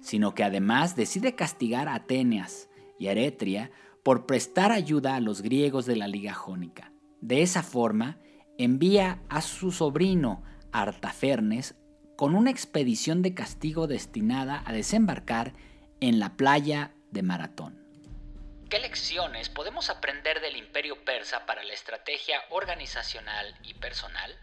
sino 0.00 0.34
que 0.34 0.44
además 0.44 0.96
decide 0.96 1.34
castigar 1.34 1.88
a 1.88 1.94
Atenas 1.94 2.68
y 2.98 3.06
Eretria 3.06 3.70
por 4.02 4.26
prestar 4.26 4.70
ayuda 4.70 5.16
a 5.16 5.20
los 5.20 5.40
griegos 5.40 5.86
de 5.86 5.96
la 5.96 6.06
Liga 6.06 6.34
Jónica. 6.34 6.92
De 7.22 7.40
esa 7.40 7.62
forma, 7.62 8.18
envía 8.58 9.22
a 9.30 9.40
su 9.40 9.72
sobrino 9.72 10.42
Artafernes 10.72 11.74
con 12.16 12.34
una 12.34 12.50
expedición 12.50 13.22
de 13.22 13.32
castigo 13.32 13.86
destinada 13.86 14.62
a 14.66 14.74
desembarcar 14.74 15.54
en 16.00 16.18
la 16.18 16.36
playa 16.36 16.92
de 17.12 17.22
Maratón. 17.22 17.85
¿Qué 18.68 18.80
lecciones 18.80 19.48
podemos 19.48 19.90
aprender 19.90 20.40
del 20.40 20.56
imperio 20.56 21.04
persa 21.04 21.46
para 21.46 21.62
la 21.62 21.72
estrategia 21.72 22.40
organizacional 22.50 23.54
y 23.62 23.74
personal? 23.74 24.34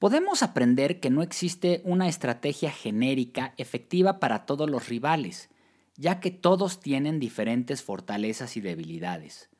Podemos 0.00 0.42
aprender 0.42 0.98
que 0.98 1.08
no 1.08 1.22
existe 1.22 1.82
una 1.84 2.08
estrategia 2.08 2.72
genérica 2.72 3.54
efectiva 3.58 4.18
para 4.18 4.44
todos 4.44 4.68
los 4.68 4.88
rivales, 4.88 5.50
ya 5.94 6.18
que 6.18 6.32
todos 6.32 6.80
tienen 6.80 7.20
diferentes 7.20 7.84
fortalezas 7.84 8.56
y 8.56 8.60
debilidades. 8.60 9.50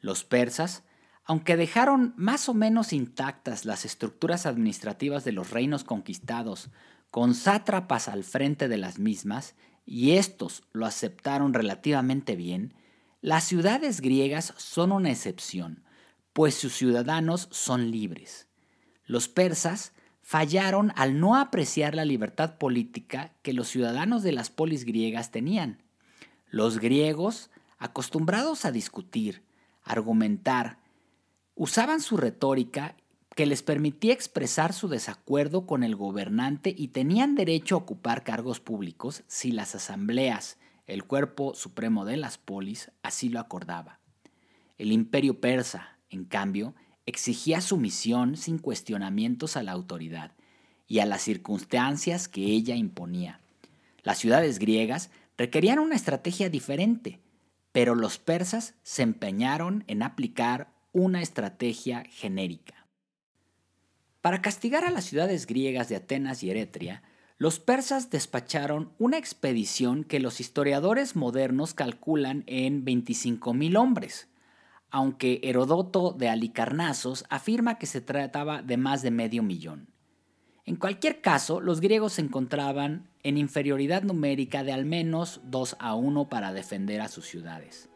Los 0.00 0.24
persas, 0.24 0.82
aunque 1.24 1.58
dejaron 1.58 2.14
más 2.16 2.48
o 2.48 2.54
menos 2.54 2.94
intactas 2.94 3.66
las 3.66 3.84
estructuras 3.84 4.46
administrativas 4.46 5.24
de 5.24 5.32
los 5.32 5.50
reinos 5.50 5.84
conquistados, 5.84 6.70
con 7.10 7.34
sátrapas 7.34 8.08
al 8.08 8.24
frente 8.24 8.68
de 8.68 8.78
las 8.78 8.98
mismas 8.98 9.56
y 9.90 10.12
estos 10.12 10.62
lo 10.72 10.86
aceptaron 10.86 11.52
relativamente 11.52 12.36
bien, 12.36 12.74
las 13.22 13.42
ciudades 13.42 14.00
griegas 14.00 14.54
son 14.56 14.92
una 14.92 15.10
excepción, 15.10 15.82
pues 16.32 16.54
sus 16.54 16.74
ciudadanos 16.74 17.48
son 17.50 17.90
libres. 17.90 18.46
Los 19.04 19.26
persas 19.26 19.92
fallaron 20.22 20.92
al 20.94 21.18
no 21.18 21.34
apreciar 21.34 21.96
la 21.96 22.04
libertad 22.04 22.56
política 22.56 23.32
que 23.42 23.52
los 23.52 23.66
ciudadanos 23.66 24.22
de 24.22 24.30
las 24.30 24.48
polis 24.48 24.84
griegas 24.84 25.32
tenían. 25.32 25.82
Los 26.50 26.78
griegos, 26.78 27.50
acostumbrados 27.78 28.64
a 28.64 28.70
discutir, 28.70 29.42
argumentar, 29.82 30.78
usaban 31.56 32.00
su 32.00 32.16
retórica 32.16 32.94
que 33.40 33.46
les 33.46 33.62
permitía 33.62 34.12
expresar 34.12 34.74
su 34.74 34.86
desacuerdo 34.86 35.64
con 35.64 35.82
el 35.82 35.96
gobernante 35.96 36.74
y 36.76 36.88
tenían 36.88 37.36
derecho 37.36 37.74
a 37.74 37.78
ocupar 37.78 38.22
cargos 38.22 38.60
públicos 38.60 39.22
si 39.28 39.50
las 39.50 39.74
asambleas, 39.74 40.58
el 40.86 41.04
cuerpo 41.04 41.54
supremo 41.54 42.04
de 42.04 42.18
las 42.18 42.36
polis, 42.36 42.90
así 43.02 43.30
lo 43.30 43.40
acordaba. 43.40 43.98
El 44.76 44.92
imperio 44.92 45.40
persa, 45.40 45.96
en 46.10 46.26
cambio, 46.26 46.74
exigía 47.06 47.62
sumisión 47.62 48.36
sin 48.36 48.58
cuestionamientos 48.58 49.56
a 49.56 49.62
la 49.62 49.72
autoridad 49.72 50.32
y 50.86 50.98
a 50.98 51.06
las 51.06 51.22
circunstancias 51.22 52.28
que 52.28 52.44
ella 52.44 52.76
imponía. 52.76 53.40
Las 54.02 54.18
ciudades 54.18 54.58
griegas 54.58 55.08
requerían 55.38 55.78
una 55.78 55.96
estrategia 55.96 56.50
diferente, 56.50 57.20
pero 57.72 57.94
los 57.94 58.18
persas 58.18 58.74
se 58.82 59.00
empeñaron 59.00 59.82
en 59.86 60.02
aplicar 60.02 60.68
una 60.92 61.22
estrategia 61.22 62.04
genérica. 62.04 62.79
Para 64.20 64.42
castigar 64.42 64.84
a 64.84 64.90
las 64.90 65.04
ciudades 65.04 65.46
griegas 65.46 65.88
de 65.88 65.96
Atenas 65.96 66.42
y 66.42 66.50
Eretria, 66.50 67.02
los 67.38 67.58
persas 67.58 68.10
despacharon 68.10 68.92
una 68.98 69.16
expedición 69.16 70.04
que 70.04 70.20
los 70.20 70.40
historiadores 70.40 71.16
modernos 71.16 71.72
calculan 71.72 72.44
en 72.46 72.84
25.000 72.84 73.78
hombres, 73.78 74.28
aunque 74.90 75.40
Herodoto 75.42 76.12
de 76.12 76.28
Alicarnasos 76.28 77.24
afirma 77.30 77.78
que 77.78 77.86
se 77.86 78.02
trataba 78.02 78.60
de 78.60 78.76
más 78.76 79.00
de 79.00 79.10
medio 79.10 79.42
millón. 79.42 79.88
En 80.66 80.76
cualquier 80.76 81.22
caso, 81.22 81.62
los 81.62 81.80
griegos 81.80 82.12
se 82.14 82.20
encontraban 82.20 83.08
en 83.22 83.38
inferioridad 83.38 84.02
numérica 84.02 84.62
de 84.62 84.72
al 84.72 84.84
menos 84.84 85.40
2 85.44 85.76
a 85.78 85.94
1 85.94 86.28
para 86.28 86.52
defender 86.52 87.00
a 87.00 87.08
sus 87.08 87.24
ciudades. 87.26 87.88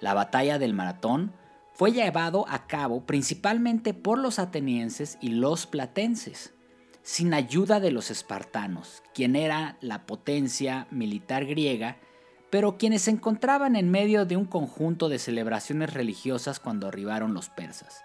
La 0.00 0.14
batalla 0.14 0.60
del 0.60 0.72
Maratón 0.72 1.32
fue 1.78 1.92
llevado 1.92 2.44
a 2.48 2.66
cabo 2.66 3.06
principalmente 3.06 3.94
por 3.94 4.18
los 4.18 4.40
atenienses 4.40 5.16
y 5.20 5.28
los 5.28 5.68
platenses, 5.68 6.52
sin 7.04 7.32
ayuda 7.32 7.78
de 7.78 7.92
los 7.92 8.10
espartanos, 8.10 9.04
quien 9.14 9.36
era 9.36 9.76
la 9.80 10.04
potencia 10.04 10.88
militar 10.90 11.46
griega, 11.46 11.98
pero 12.50 12.78
quienes 12.78 13.02
se 13.02 13.12
encontraban 13.12 13.76
en 13.76 13.92
medio 13.92 14.26
de 14.26 14.36
un 14.36 14.44
conjunto 14.44 15.08
de 15.08 15.20
celebraciones 15.20 15.94
religiosas 15.94 16.58
cuando 16.58 16.88
arribaron 16.88 17.32
los 17.32 17.48
persas. 17.48 18.02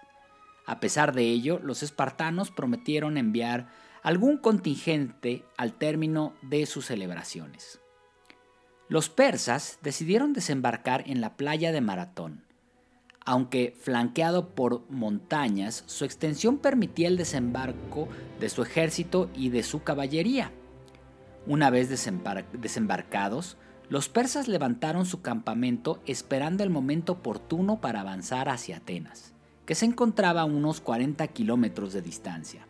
A 0.66 0.78
pesar 0.78 1.12
de 1.12 1.24
ello, 1.24 1.58
los 1.60 1.82
espartanos 1.82 2.52
prometieron 2.52 3.16
enviar 3.16 3.66
algún 4.04 4.38
contingente 4.38 5.44
al 5.56 5.72
término 5.72 6.34
de 6.42 6.66
sus 6.66 6.86
celebraciones. 6.86 7.80
Los 8.88 9.08
persas 9.08 9.80
decidieron 9.82 10.32
desembarcar 10.32 11.02
en 11.08 11.20
la 11.20 11.36
playa 11.36 11.72
de 11.72 11.80
Maratón, 11.80 12.43
aunque 13.24 13.74
flanqueado 13.80 14.50
por 14.54 14.82
montañas, 14.90 15.84
su 15.86 16.04
extensión 16.04 16.58
permitía 16.58 17.08
el 17.08 17.16
desembarco 17.16 18.08
de 18.38 18.48
su 18.50 18.62
ejército 18.62 19.30
y 19.34 19.48
de 19.48 19.62
su 19.62 19.82
caballería. 19.82 20.52
Una 21.46 21.70
vez 21.70 21.88
desembarcados, 21.88 23.56
los 23.88 24.08
persas 24.08 24.48
levantaron 24.48 25.06
su 25.06 25.22
campamento 25.22 26.02
esperando 26.06 26.64
el 26.64 26.70
momento 26.70 27.12
oportuno 27.12 27.80
para 27.80 28.00
avanzar 28.00 28.48
hacia 28.48 28.78
Atenas, 28.78 29.32
que 29.66 29.74
se 29.74 29.84
encontraba 29.86 30.42
a 30.42 30.46
unos 30.46 30.80
40 30.80 31.26
kilómetros 31.28 31.92
de 31.92 32.02
distancia. 32.02 32.66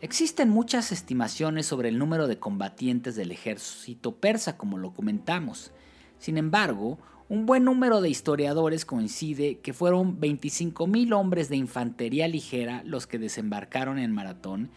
Existen 0.00 0.50
muchas 0.50 0.92
estimaciones 0.92 1.66
sobre 1.66 1.88
el 1.88 1.98
número 1.98 2.26
de 2.26 2.38
combatientes 2.38 3.16
del 3.16 3.32
ejército 3.32 4.16
persa, 4.16 4.56
como 4.56 4.78
lo 4.78 4.92
comentamos. 4.92 5.72
Sin 6.18 6.38
embargo, 6.38 6.98
un 7.28 7.46
buen 7.46 7.64
número 7.64 8.00
de 8.00 8.10
historiadores 8.10 8.84
coincide 8.84 9.58
que 9.58 9.72
fueron 9.72 10.20
25.000 10.20 11.14
hombres 11.14 11.48
de 11.48 11.56
infantería 11.56 12.28
ligera 12.28 12.82
los 12.84 13.06
que 13.06 13.18
desembarcaron 13.18 13.98
en 13.98 14.12
Maratón 14.12 14.70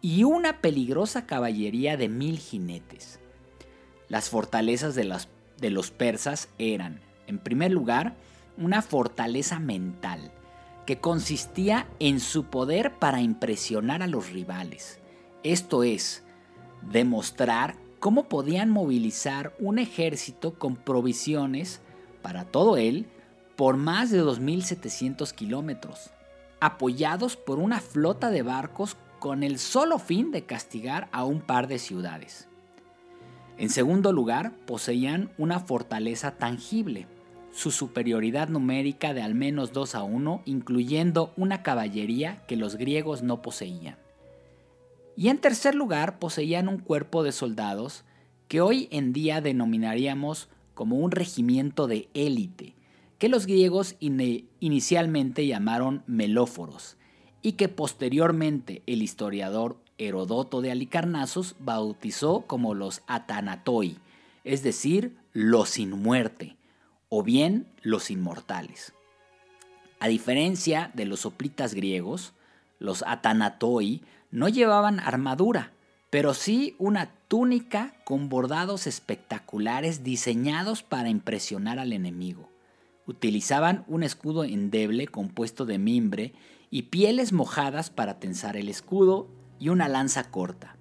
y 0.00 0.24
una 0.24 0.60
peligrosa 0.60 1.26
caballería 1.26 1.96
de 1.96 2.08
mil 2.08 2.38
jinetes. 2.38 3.20
Las 4.08 4.30
fortalezas 4.30 4.96
de, 4.96 5.16
de 5.58 5.70
los 5.70 5.90
persas 5.92 6.48
eran, 6.58 7.00
en 7.28 7.38
primer 7.38 7.70
lugar, 7.70 8.16
una 8.58 8.82
fortaleza 8.82 9.60
mental, 9.60 10.32
que 10.86 10.98
consistía 10.98 11.86
en 12.00 12.18
su 12.18 12.46
poder 12.46 12.98
para 12.98 13.20
impresionar 13.20 14.02
a 14.02 14.08
los 14.08 14.30
rivales. 14.30 14.98
Esto 15.44 15.84
es, 15.84 16.24
demostrar 16.90 17.76
cómo 18.00 18.28
podían 18.28 18.70
movilizar 18.70 19.54
un 19.60 19.78
ejército 19.78 20.58
con 20.58 20.74
provisiones 20.74 21.80
para 22.22 22.44
todo 22.44 22.76
él 22.76 23.06
por 23.56 23.76
más 23.76 24.10
de 24.10 24.22
2.700 24.22 25.32
kilómetros, 25.32 26.10
apoyados 26.60 27.36
por 27.36 27.58
una 27.58 27.80
flota 27.80 28.30
de 28.30 28.42
barcos 28.42 28.96
con 29.18 29.42
el 29.42 29.58
solo 29.58 29.98
fin 29.98 30.30
de 30.30 30.46
castigar 30.46 31.08
a 31.12 31.24
un 31.24 31.40
par 31.40 31.68
de 31.68 31.78
ciudades. 31.78 32.48
En 33.58 33.68
segundo 33.68 34.12
lugar, 34.12 34.52
poseían 34.66 35.30
una 35.38 35.60
fortaleza 35.60 36.32
tangible, 36.38 37.06
su 37.52 37.70
superioridad 37.70 38.48
numérica 38.48 39.12
de 39.14 39.22
al 39.22 39.34
menos 39.34 39.72
2 39.72 39.94
a 39.94 40.02
1, 40.02 40.42
incluyendo 40.46 41.32
una 41.36 41.62
caballería 41.62 42.42
que 42.48 42.56
los 42.56 42.76
griegos 42.76 43.22
no 43.22 43.42
poseían. 43.42 43.98
Y 45.16 45.28
en 45.28 45.38
tercer 45.38 45.74
lugar, 45.74 46.18
poseían 46.18 46.68
un 46.68 46.78
cuerpo 46.78 47.22
de 47.22 47.32
soldados 47.32 48.04
que 48.48 48.60
hoy 48.60 48.88
en 48.90 49.12
día 49.12 49.40
denominaríamos 49.40 50.48
como 50.74 50.96
un 50.96 51.10
regimiento 51.10 51.86
de 51.86 52.08
élite, 52.14 52.74
que 53.18 53.28
los 53.28 53.46
griegos 53.46 53.96
inicialmente 54.00 55.46
llamaron 55.46 56.02
melóforos, 56.06 56.96
y 57.42 57.52
que 57.52 57.68
posteriormente 57.68 58.82
el 58.86 59.02
historiador 59.02 59.78
Herodoto 59.98 60.60
de 60.60 60.70
Alicarnasos 60.70 61.54
bautizó 61.58 62.42
como 62.46 62.74
los 62.74 63.02
Atanatoi, 63.06 63.98
es 64.44 64.62
decir, 64.62 65.16
los 65.32 65.70
sin 65.70 65.90
muerte, 65.90 66.56
o 67.08 67.22
bien 67.22 67.66
los 67.82 68.10
inmortales. 68.10 68.94
A 70.00 70.08
diferencia 70.08 70.90
de 70.94 71.04
los 71.04 71.20
soplitas 71.20 71.74
griegos, 71.74 72.32
los 72.80 73.04
atanatoi 73.06 74.02
no 74.32 74.48
llevaban 74.48 74.98
armadura, 74.98 75.72
pero 76.12 76.34
sí 76.34 76.76
una 76.78 77.14
túnica 77.26 77.94
con 78.04 78.28
bordados 78.28 78.86
espectaculares 78.86 80.04
diseñados 80.04 80.82
para 80.82 81.08
impresionar 81.08 81.78
al 81.78 81.94
enemigo. 81.94 82.50
Utilizaban 83.06 83.86
un 83.88 84.02
escudo 84.02 84.44
endeble 84.44 85.06
compuesto 85.06 85.64
de 85.64 85.78
mimbre 85.78 86.34
y 86.68 86.82
pieles 86.82 87.32
mojadas 87.32 87.88
para 87.88 88.20
tensar 88.20 88.58
el 88.58 88.68
escudo 88.68 89.30
y 89.58 89.70
una 89.70 89.88
lanza 89.88 90.30
corta. 90.30 90.76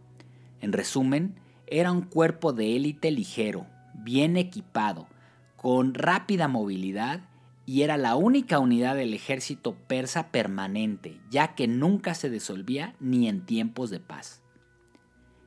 En 0.60 0.74
resumen, 0.74 1.40
era 1.66 1.94
un 1.94 2.02
cuerpo 2.02 2.52
de 2.52 2.76
élite 2.76 3.10
ligero, 3.10 3.68
bien 3.94 4.36
equipado, 4.36 5.08
con 5.56 5.94
rápida 5.94 6.50
movilidad 6.50 7.22
y 7.66 7.84
era 7.84 7.96
la 7.96 8.18
única 8.18 8.60
unidad 8.60 8.98
del 8.98 9.14
ejército 9.14 9.78
persa 9.88 10.28
permanente, 10.28 11.22
ya 11.30 11.56
que 11.56 11.70
nunca 11.70 12.16
se 12.16 12.30
disolvía 12.30 12.96
ni 13.00 13.30
en 13.30 13.46
tiempos 13.46 13.92
de 13.92 14.02
paz. 14.02 14.41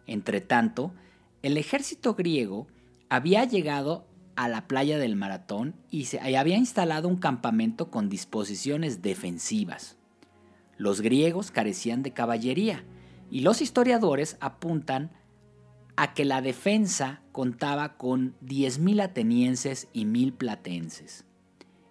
Entretanto, 0.07 0.93
el 1.43 1.57
ejército 1.57 2.15
griego 2.15 2.67
había 3.09 3.45
llegado 3.45 4.07
a 4.37 4.49
la 4.49 4.67
playa 4.67 4.99
del 4.99 5.17
Maratón 5.17 5.75
y 5.91 6.07
se 6.07 6.19
había 6.21 6.57
instalado 6.57 7.09
un 7.09 7.17
campamento 7.17 7.91
con 7.91 8.09
disposiciones 8.09 9.03
defensivas. 9.03 9.97
Los 10.77 11.01
griegos 11.01 11.51
carecían 11.51 12.03
de 12.03 12.13
caballería 12.13 12.85
y 13.31 13.41
los 13.41 13.63
historiadores 13.63 14.37
apuntan 14.41 15.13
a 15.97 16.15
que 16.15 16.25
la 16.25 16.43
defensa 16.43 17.23
contaba 17.31 17.97
con 17.97 18.35
10.000 18.41 19.03
atenienses 19.03 19.89
y 19.93 20.05
1.000 20.05 20.33
platenses. 20.33 21.25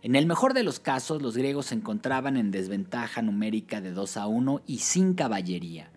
En 0.02 0.18
el 0.18 0.26
mejor 0.26 0.54
de 0.54 0.64
los 0.64 0.82
casos, 0.82 1.22
los 1.22 1.38
griegos 1.38 1.68
se 1.68 1.76
encontraban 1.76 2.36
en 2.36 2.52
desventaja 2.52 3.22
numérica 3.22 3.80
de 3.80 3.92
2 3.92 4.18
a 4.18 4.28
1 4.28 4.62
y 4.68 4.80
sin 4.80 5.14
caballería. 5.14 5.93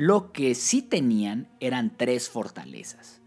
Lo 0.00 0.30
que 0.30 0.54
sí 0.54 0.80
tenían 0.80 1.48
eran 1.58 1.96
tres 1.96 2.28
fortalezas. 2.28 3.20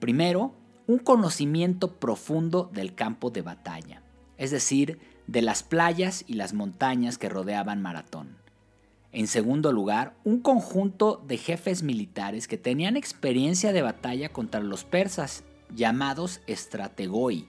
Primero, 0.00 0.54
un 0.86 0.96
conocimiento 0.98 1.96
profundo 1.98 2.70
del 2.72 2.94
campo 2.94 3.28
de 3.28 3.42
batalla, 3.42 4.02
es 4.38 4.50
decir, 4.50 4.98
de 5.26 5.42
las 5.42 5.62
playas 5.62 6.24
y 6.26 6.36
las 6.36 6.54
montañas 6.54 7.18
que 7.18 7.28
rodeaban 7.28 7.82
Maratón. 7.82 8.38
En 9.12 9.26
segundo 9.26 9.70
lugar, 9.70 10.16
un 10.24 10.40
conjunto 10.40 11.22
de 11.28 11.36
jefes 11.36 11.82
militares 11.82 12.48
que 12.48 12.56
tenían 12.56 12.96
experiencia 12.96 13.74
de 13.74 13.82
batalla 13.82 14.30
contra 14.30 14.60
los 14.60 14.84
persas, 14.84 15.44
llamados 15.76 16.40
estrategoi, 16.46 17.46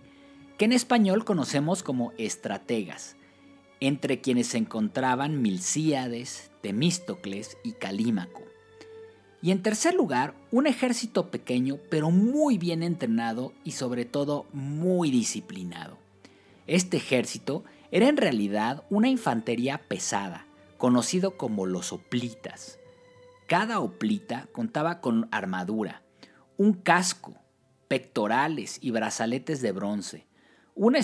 que 0.57 0.65
en 0.65 0.73
español 0.73 1.23
conocemos 1.23 1.83
como 1.83 2.11
estrategas, 2.17 3.15
entre 3.79 4.21
quienes 4.21 4.47
se 4.47 4.57
encontraban 4.57 5.41
Milcíades, 5.41 6.51
Temístocles 6.61 7.57
y 7.63 7.73
Calímaco. 7.73 8.43
Y 9.41 9.51
en 9.51 9.63
tercer 9.63 9.93
lugar, 9.93 10.33
un 10.51 10.67
ejército 10.67 11.31
pequeño 11.31 11.77
pero 11.89 12.11
muy 12.11 12.57
bien 12.57 12.83
entrenado 12.83 13.53
y 13.63 13.71
sobre 13.71 14.05
todo 14.05 14.45
muy 14.51 15.11
disciplinado. 15.11 15.97
Este 16.67 16.97
ejército 16.97 17.63
era 17.91 18.09
en 18.09 18.17
realidad 18.17 18.83
una 18.89 19.07
infantería 19.07 19.77
pesada, 19.87 20.45
conocido 20.77 21.37
como 21.37 21.65
los 21.65 21.93
oplitas. 21.93 22.79
Cada 23.47 23.79
oplita 23.79 24.47
contaba 24.51 25.01
con 25.01 25.27
armadura, 25.31 26.03
un 26.57 26.73
casco, 26.73 27.35
pectorales 27.87 28.77
y 28.81 28.91
brazaletes 28.91 29.61
de 29.61 29.71
bronce, 29.71 30.27
un 30.75 30.95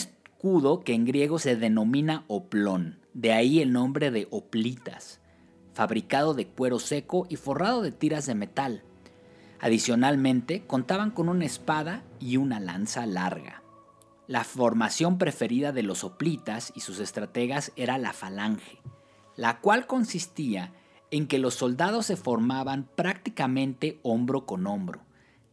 escudo 0.46 0.82
que 0.82 0.94
en 0.94 1.06
griego 1.06 1.40
se 1.40 1.56
denomina 1.56 2.24
oplón, 2.28 3.00
de 3.16 3.34
ahí 3.34 3.62
el 3.62 3.74
nombre 3.74 4.12
de 4.12 4.28
oplitas, 4.30 5.20
fabricado 5.74 6.36
de 6.36 6.46
cuero 6.46 6.78
seco 6.78 7.26
y 7.30 7.36
forrado 7.36 7.82
de 7.82 7.92
tiras 7.92 8.28
de 8.28 8.36
metal. 8.36 8.84
Adicionalmente, 9.60 10.64
contaban 10.68 11.10
con 11.10 11.30
una 11.30 11.46
espada 11.46 12.04
y 12.20 12.38
una 12.38 12.60
lanza 12.60 13.08
larga. 13.08 13.64
La 14.28 14.44
formación 14.44 15.18
preferida 15.18 15.72
de 15.72 15.82
los 15.82 16.04
oplitas 16.04 16.72
y 16.76 16.82
sus 16.82 17.00
estrategas 17.00 17.72
era 17.76 17.98
la 17.98 18.14
falange, 18.14 18.78
la 19.36 19.62
cual 19.62 19.88
consistía 19.88 20.74
en 21.10 21.26
que 21.26 21.40
los 21.40 21.56
soldados 21.56 22.06
se 22.06 22.18
formaban 22.18 22.88
prácticamente 22.96 24.00
hombro 24.04 24.46
con 24.46 24.68
hombro, 24.68 25.00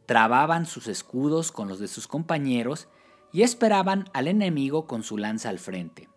trababan 0.04 0.66
sus 0.66 0.86
escudos 0.86 1.50
con 1.50 1.66
los 1.66 1.78
de 1.78 1.88
sus 1.88 2.06
compañeros 2.06 2.88
y 3.32 3.42
esperaban 3.42 4.08
al 4.12 4.28
enemigo 4.28 4.86
con 4.86 5.02
su 5.02 5.18
lanza 5.18 5.48
al 5.48 5.58
frente. 5.58 6.08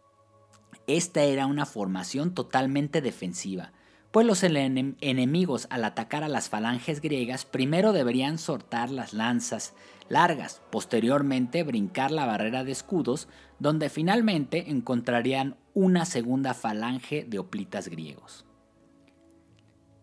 Esta 0.87 1.23
era 1.23 1.47
una 1.47 1.65
formación 1.65 2.33
totalmente 2.33 3.01
defensiva, 3.01 3.71
pues 4.11 4.25
los 4.25 4.43
enemigos 4.43 5.67
al 5.69 5.83
atacar 5.83 6.23
a 6.23 6.29
las 6.29 6.47
falanges 6.47 7.01
griegas 7.01 7.43
primero 7.43 7.91
deberían 7.91 8.37
soltar 8.37 8.89
las 8.89 9.13
lanzas 9.13 9.73
largas, 10.07 10.61
posteriormente 10.71 11.63
brincar 11.63 12.11
la 12.11 12.25
barrera 12.25 12.63
de 12.63 12.71
escudos, 12.71 13.27
donde 13.59 13.89
finalmente 13.89 14.69
encontrarían 14.69 15.57
una 15.73 16.05
segunda 16.05 16.53
falange 16.53 17.25
de 17.27 17.39
oplitas 17.39 17.89
griegos. 17.89 18.45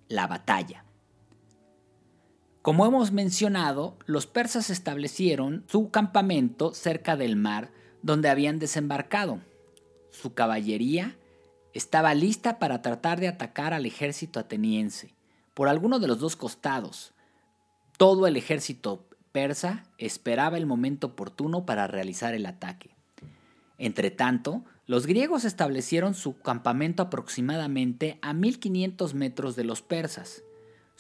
La 0.09 0.27
batalla. 0.27 0.85
Como 2.62 2.87
hemos 2.87 3.11
mencionado, 3.11 3.96
los 4.07 4.29
persas 4.29 4.70
establecieron 4.70 5.64
su 5.66 5.90
campamento 5.90 6.72
cerca 6.75 7.16
del 7.16 7.35
mar 7.35 7.72
donde 8.03 8.29
habían 8.29 8.61
desembarcado. 8.61 9.40
Su 10.11 10.35
caballería 10.35 11.16
estaba 11.75 12.14
lista 12.14 12.61
para 12.61 12.81
tratar 12.81 13.18
de 13.18 13.27
atacar 13.27 13.75
al 13.75 13.85
ejército 13.85 14.38
ateniense 14.38 15.12
por 15.55 15.68
alguno 15.68 15.98
de 15.98 16.07
los 16.07 16.20
dos 16.20 16.37
costados. 16.37 17.14
Todo 17.96 18.29
el 18.29 18.37
ejército 18.37 19.09
persa 19.33 19.83
esperaba 19.98 20.57
el 20.57 20.66
momento 20.66 21.09
oportuno 21.09 21.66
para 21.66 21.88
realizar 21.88 22.33
el 22.33 22.46
ataque. 22.46 22.90
Entretanto, 23.77 24.64
los 24.87 25.07
griegos 25.09 25.44
establecieron 25.44 26.14
su 26.14 26.38
campamento 26.38 27.03
aproximadamente 27.03 28.20
a 28.22 28.35
1500 28.35 29.14
metros 29.14 29.57
de 29.57 29.64
los 29.64 29.83
persas. 29.83 30.44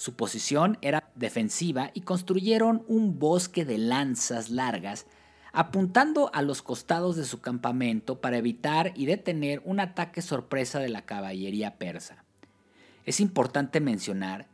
Su 0.02 0.16
posición 0.16 0.78
era 0.82 1.12
defensiva 1.14 1.92
y 1.94 2.00
construyeron 2.00 2.84
un 2.88 3.20
bosque 3.20 3.64
de 3.64 3.78
lanzas 3.78 4.50
largas 4.50 5.06
apuntando 5.52 6.28
a 6.34 6.42
los 6.42 6.60
costados 6.60 7.14
de 7.14 7.24
su 7.24 7.40
campamento 7.40 8.20
para 8.20 8.36
evitar 8.36 8.90
y 8.96 9.06
detener 9.06 9.62
un 9.64 9.78
ataque 9.78 10.20
sorpresa 10.20 10.80
de 10.80 10.88
la 10.88 11.02
caballería 11.02 11.78
persa. 11.78 12.24
Es 13.04 13.20
importante 13.20 13.78
mencionar 13.78 14.48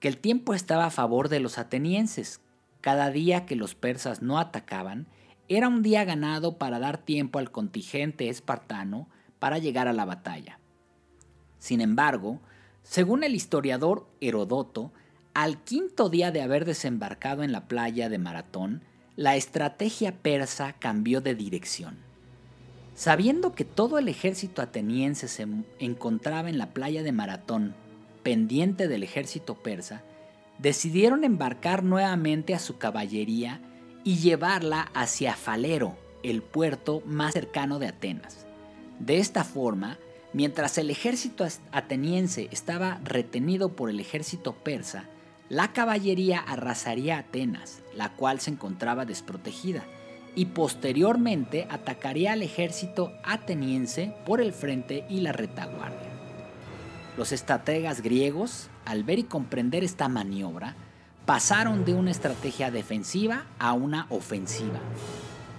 que 0.00 0.08
el 0.08 0.16
tiempo 0.16 0.54
estaba 0.54 0.86
a 0.86 0.90
favor 0.90 1.28
de 1.28 1.40
los 1.40 1.58
atenienses. 1.58 2.40
Cada 2.80 3.10
día 3.10 3.44
que 3.44 3.56
los 3.56 3.74
persas 3.74 4.22
no 4.22 4.38
atacaban 4.38 5.06
era 5.50 5.68
un 5.68 5.82
día 5.82 6.04
ganado 6.04 6.56
para 6.56 6.78
dar 6.78 6.96
tiempo 6.96 7.38
al 7.38 7.50
contingente 7.50 8.30
espartano 8.30 9.10
para 9.38 9.58
llegar 9.58 9.86
a 9.86 9.92
la 9.92 10.06
batalla. 10.06 10.60
Sin 11.58 11.82
embargo, 11.82 12.40
según 12.84 13.24
el 13.24 13.34
historiador 13.34 14.06
Herodoto, 14.20 14.92
al 15.32 15.64
quinto 15.64 16.10
día 16.10 16.30
de 16.30 16.42
haber 16.42 16.64
desembarcado 16.64 17.42
en 17.42 17.50
la 17.50 17.66
playa 17.66 18.08
de 18.08 18.18
Maratón, 18.18 18.82
la 19.16 19.34
estrategia 19.34 20.12
persa 20.12 20.74
cambió 20.74 21.20
de 21.20 21.34
dirección. 21.34 21.96
Sabiendo 22.94 23.54
que 23.54 23.64
todo 23.64 23.98
el 23.98 24.08
ejército 24.08 24.62
ateniense 24.62 25.26
se 25.26 25.46
encontraba 25.80 26.48
en 26.48 26.58
la 26.58 26.72
playa 26.72 27.02
de 27.02 27.10
Maratón, 27.10 27.74
pendiente 28.22 28.86
del 28.86 29.02
ejército 29.02 29.56
persa, 29.56 30.02
decidieron 30.58 31.24
embarcar 31.24 31.82
nuevamente 31.82 32.54
a 32.54 32.60
su 32.60 32.78
caballería 32.78 33.60
y 34.04 34.18
llevarla 34.18 34.82
hacia 34.94 35.34
Falero, 35.34 35.96
el 36.22 36.42
puerto 36.42 37.02
más 37.06 37.32
cercano 37.32 37.78
de 37.78 37.88
Atenas. 37.88 38.46
De 39.00 39.18
esta 39.18 39.42
forma, 39.42 39.98
mientras 40.34 40.76
el 40.76 40.90
ejército 40.90 41.46
ateniense 41.72 42.48
estaba 42.50 43.00
retenido 43.04 43.70
por 43.70 43.88
el 43.88 44.00
ejército 44.00 44.52
persa, 44.52 45.08
la 45.48 45.72
caballería 45.72 46.40
arrasaría 46.40 47.18
Atenas, 47.18 47.82
la 47.94 48.10
cual 48.12 48.40
se 48.40 48.50
encontraba 48.50 49.06
desprotegida, 49.06 49.84
y 50.34 50.46
posteriormente 50.46 51.66
atacaría 51.70 52.32
al 52.32 52.42
ejército 52.42 53.12
ateniense 53.22 54.14
por 54.26 54.40
el 54.40 54.52
frente 54.52 55.06
y 55.08 55.20
la 55.20 55.32
retaguardia. 55.32 56.10
Los 57.16 57.30
estrategas 57.30 58.00
griegos, 58.00 58.68
al 58.84 59.04
ver 59.04 59.20
y 59.20 59.24
comprender 59.24 59.84
esta 59.84 60.08
maniobra, 60.08 60.74
pasaron 61.26 61.84
de 61.84 61.94
una 61.94 62.10
estrategia 62.10 62.72
defensiva 62.72 63.46
a 63.60 63.72
una 63.72 64.06
ofensiva. 64.10 64.80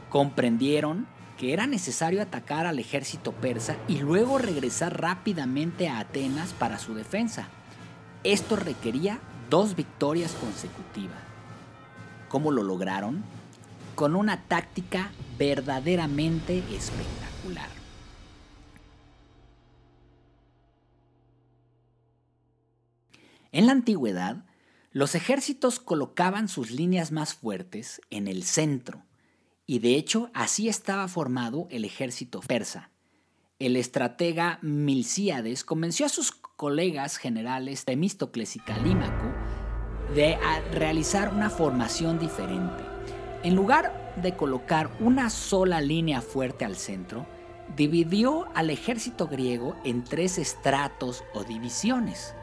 Comprendieron 0.10 1.08
que 1.38 1.54
era 1.54 1.68
necesario 1.68 2.22
atacar 2.22 2.66
al 2.66 2.80
ejército 2.80 3.32
persa 3.34 3.78
y 3.88 4.00
luego 4.00 4.38
regresar 4.38 5.02
rápidamente 5.02 5.88
a 5.88 6.00
Atenas 6.00 6.54
para 6.54 6.80
su 6.80 6.94
defensa. 6.94 7.48
Esto 8.24 8.56
requería 8.56 9.20
dos 9.50 9.76
victorias 9.76 10.34
consecutivas. 10.34 11.20
¿Cómo 12.30 12.52
lo 12.52 12.64
lograron? 12.64 13.24
Con 13.96 14.16
una 14.16 14.44
táctica 14.44 15.12
verdaderamente 15.38 16.60
espectacular. 16.76 17.70
En 23.52 23.68
la 23.68 23.72
antigüedad, 23.72 24.44
los 24.92 25.16
ejércitos 25.16 25.80
colocaban 25.80 26.48
sus 26.50 26.72
líneas 26.72 27.12
más 27.12 27.36
fuertes 27.36 28.02
en 28.10 28.28
el 28.28 28.44
centro, 28.44 29.04
y 29.66 29.80
de 29.80 29.96
hecho 29.96 30.30
así 30.34 30.70
estaba 30.70 31.08
formado 31.08 31.68
el 31.72 31.86
ejército 31.86 32.40
persa. 32.42 32.92
El 33.58 33.78
estratega 33.78 34.60
Milcíades 34.62 35.64
convenció 35.64 36.06
a 36.06 36.10
sus 36.10 36.32
colegas 36.32 37.18
generales 37.18 37.86
Temístocles 37.86 38.56
y 38.56 38.60
Calímaco 38.60 39.32
de 40.14 40.38
realizar 40.72 41.34
una 41.34 41.50
formación 41.50 42.20
diferente. 42.20 42.84
En 43.44 43.56
lugar 43.56 44.14
de 44.22 44.36
colocar 44.36 44.90
una 45.00 45.30
sola 45.30 45.82
línea 45.82 46.22
fuerte 46.22 46.66
al 46.66 46.76
centro, 46.76 47.26
dividió 47.76 48.48
al 48.56 48.70
ejército 48.70 49.28
griego 49.28 49.76
en 49.84 50.04
tres 50.04 50.38
estratos 50.38 51.24
o 51.34 51.44
divisiones. 51.44 52.34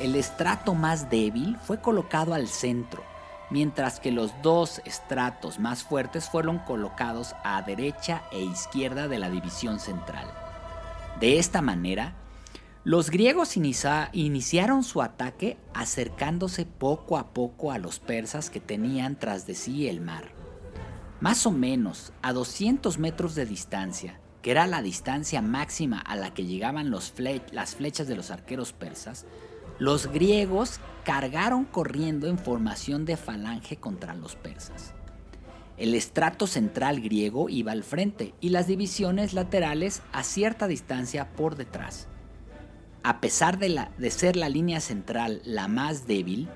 El 0.00 0.16
estrato 0.16 0.74
más 0.74 1.10
débil 1.10 1.56
fue 1.58 1.80
colocado 1.80 2.34
al 2.34 2.48
centro, 2.48 3.02
mientras 3.50 4.00
que 4.00 4.12
los 4.12 4.32
dos 4.42 4.80
estratos 4.84 5.58
más 5.58 5.82
fuertes 5.82 6.28
fueron 6.28 6.58
colocados 6.58 7.34
a 7.44 7.60
derecha 7.62 8.22
e 8.32 8.40
izquierda 8.40 9.08
de 9.08 9.18
la 9.18 9.28
división 9.28 9.80
central. 9.80 10.26
De 11.20 11.38
esta 11.38 11.60
manera, 11.60 12.14
los 12.82 13.10
griegos 13.10 13.58
iniciaron 13.58 14.84
su 14.84 15.02
ataque 15.02 15.58
acercándose 15.74 16.64
poco 16.64 17.18
a 17.18 17.34
poco 17.34 17.72
a 17.72 17.78
los 17.78 17.98
persas 17.98 18.48
que 18.48 18.60
tenían 18.60 19.18
tras 19.18 19.46
de 19.46 19.54
sí 19.54 19.86
el 19.86 20.00
mar. 20.00 20.32
Más 21.20 21.44
o 21.44 21.50
menos 21.50 22.14
a 22.22 22.32
200 22.32 22.98
metros 22.98 23.34
de 23.34 23.44
distancia, 23.44 24.18
que 24.40 24.52
era 24.52 24.66
la 24.66 24.80
distancia 24.80 25.42
máxima 25.42 25.98
a 26.00 26.16
la 26.16 26.32
que 26.32 26.46
llegaban 26.46 26.90
las 26.90 27.74
flechas 27.74 28.08
de 28.08 28.16
los 28.16 28.30
arqueros 28.30 28.72
persas, 28.72 29.26
los 29.80 30.12
griegos 30.12 30.78
cargaron 31.04 31.64
corriendo 31.64 32.26
en 32.28 32.38
formación 32.38 33.06
de 33.06 33.16
falange 33.16 33.76
contra 33.76 34.14
los 34.14 34.36
persas. 34.36 34.92
El 35.78 35.94
estrato 35.94 36.46
central 36.46 37.00
griego 37.00 37.48
iba 37.48 37.72
al 37.72 37.82
frente 37.82 38.34
y 38.42 38.50
las 38.50 38.66
divisiones 38.66 39.32
laterales 39.32 40.02
a 40.12 40.22
cierta 40.22 40.66
distancia 40.66 41.30
por 41.30 41.56
detrás. 41.56 42.08
A 43.02 43.22
pesar 43.22 43.58
de, 43.58 44.10
ser 44.10 44.36
la 44.36 44.50
línea 44.50 44.80
central 44.80 45.40
la 45.46 45.66
más 45.66 46.06
débil, 46.06 46.50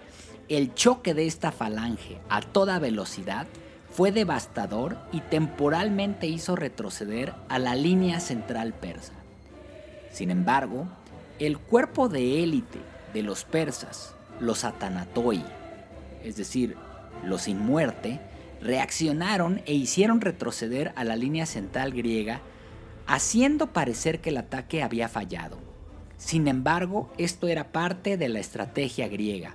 el 0.51 0.75
choque 0.75 1.15
de 1.15 1.27
esta 1.27 1.51
falange 1.51 2.19
a 2.29 2.43
toda 2.43 2.79
velocidad 2.79 3.47
fue 3.89 4.13
devastador 4.13 4.99
y 5.13 5.21
temporalmente 5.21 6.27
hizo 6.27 6.57
retroceder 6.57 7.33
a 7.49 7.59
la 7.59 7.75
línea 7.75 8.21
central 8.21 8.75
persa. 8.75 9.15
Sin 10.13 10.31
embargo, 10.31 10.87
el 11.39 11.57
cuerpo 11.57 12.11
de 12.11 12.43
élite 12.43 12.81
de 13.15 13.23
los 13.23 13.45
persas, 13.45 14.15
los 14.41 14.65
atanatoi, 14.65 15.43
es 16.23 16.37
decir, 16.37 16.77
los 17.25 17.43
sin 17.43 17.59
muerte, 17.59 18.21
reaccionaron 18.61 19.63
e 19.67 19.75
hicieron 19.75 20.21
retroceder 20.21 20.93
a 20.97 21.05
la 21.05 21.17
línea 21.17 21.47
central 21.47 21.93
griega, 21.93 22.41
haciendo 23.07 23.73
parecer 23.73 24.21
que 24.21 24.31
el 24.31 24.39
ataque 24.39 24.83
había 24.83 25.09
fallado. 25.09 25.59
Sin 26.17 26.49
embargo, 26.49 27.11
esto 27.19 27.49
era 27.49 27.73
parte 27.73 28.17
de 28.17 28.29
la 28.29 28.41
estrategia 28.41 29.09
griega, 29.09 29.55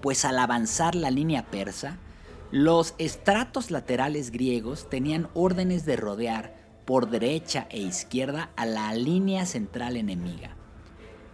pues 0.00 0.24
al 0.24 0.38
avanzar 0.38 0.94
la 0.94 1.10
línea 1.10 1.46
persa, 1.46 1.98
los 2.50 2.94
estratos 2.98 3.70
laterales 3.70 4.30
griegos 4.30 4.88
tenían 4.88 5.28
órdenes 5.34 5.84
de 5.84 5.96
rodear 5.96 6.54
por 6.84 7.10
derecha 7.10 7.66
e 7.70 7.78
izquierda 7.78 8.50
a 8.56 8.66
la 8.66 8.92
línea 8.94 9.46
central 9.46 9.96
enemiga. 9.96 10.56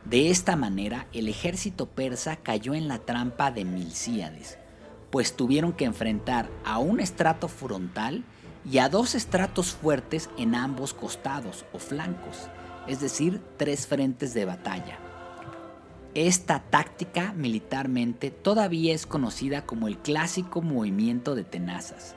De 0.09 0.31
esta 0.31 0.57
manera, 0.57 1.07
el 1.12 1.29
ejército 1.29 1.87
persa 1.87 2.37
cayó 2.37 2.75
en 2.75 2.88
la 2.88 2.99
trampa 2.99 3.51
de 3.51 3.64
Milcíades, 3.64 4.59
pues 5.11 5.37
tuvieron 5.37 5.73
que 5.73 5.85
enfrentar 5.85 6.49
a 6.64 6.79
un 6.79 7.01
estrato 7.01 7.49
frontal 7.49 8.25
y 8.71 8.79
a 8.79 8.88
dos 8.88 9.14
estratos 9.14 9.73
fuertes 9.73 10.31
en 10.38 10.55
ambos 10.55 10.95
costados 10.95 11.64
o 11.73 11.79
flancos 11.79 12.49
es 12.87 13.01
decir, 13.01 13.40
tres 13.57 13.87
frentes 13.87 14.35
de 14.35 14.45
batalla. 14.45 14.99
Esta 16.14 16.61
táctica 16.61 17.35
militarmente 17.35 18.31
todavía 18.31 18.95
es 18.95 19.07
conocida 19.07 19.66
como 19.66 19.87
el 19.87 19.99
clásico 19.99 20.62
movimiento 20.62 21.35
de 21.35 21.45
tenazas 21.45 22.16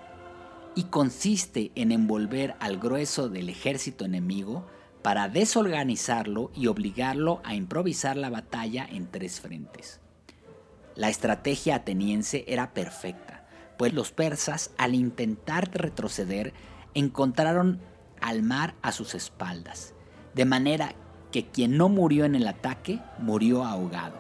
y 0.76 0.84
consiste 0.84 1.72
en 1.76 1.92
envolver 1.92 2.56
al 2.60 2.78
grueso 2.78 3.28
del 3.28 3.50
ejército 3.50 4.06
enemigo 4.06 4.66
para 5.02 5.30
desorganizarlo 5.30 6.52
y 6.56 6.68
obligarlo 6.68 7.42
a 7.44 7.56
improvisar 7.56 8.18
la 8.18 8.30
batalla 8.30 8.88
en 8.90 9.08
tres 9.08 9.40
frentes. 9.40 10.00
La 10.96 11.10
estrategia 11.10 11.76
ateniense 11.76 12.44
era 12.48 12.74
perfecta, 12.74 13.48
pues 13.78 13.94
los 13.94 14.12
persas 14.12 14.72
al 14.78 14.96
intentar 14.96 15.70
retroceder 15.74 16.54
encontraron 16.94 17.80
al 18.20 18.42
mar 18.44 18.76
a 18.82 18.92
sus 18.92 19.16
espaldas 19.16 19.94
de 20.34 20.46
manera 20.46 20.94
que 21.32 21.46
quien 21.46 21.78
no 21.78 21.90
murió 21.90 22.26
en 22.26 22.36
el 22.36 22.48
ataque 22.48 23.02
murió 23.18 23.66
ahogado. 23.66 24.16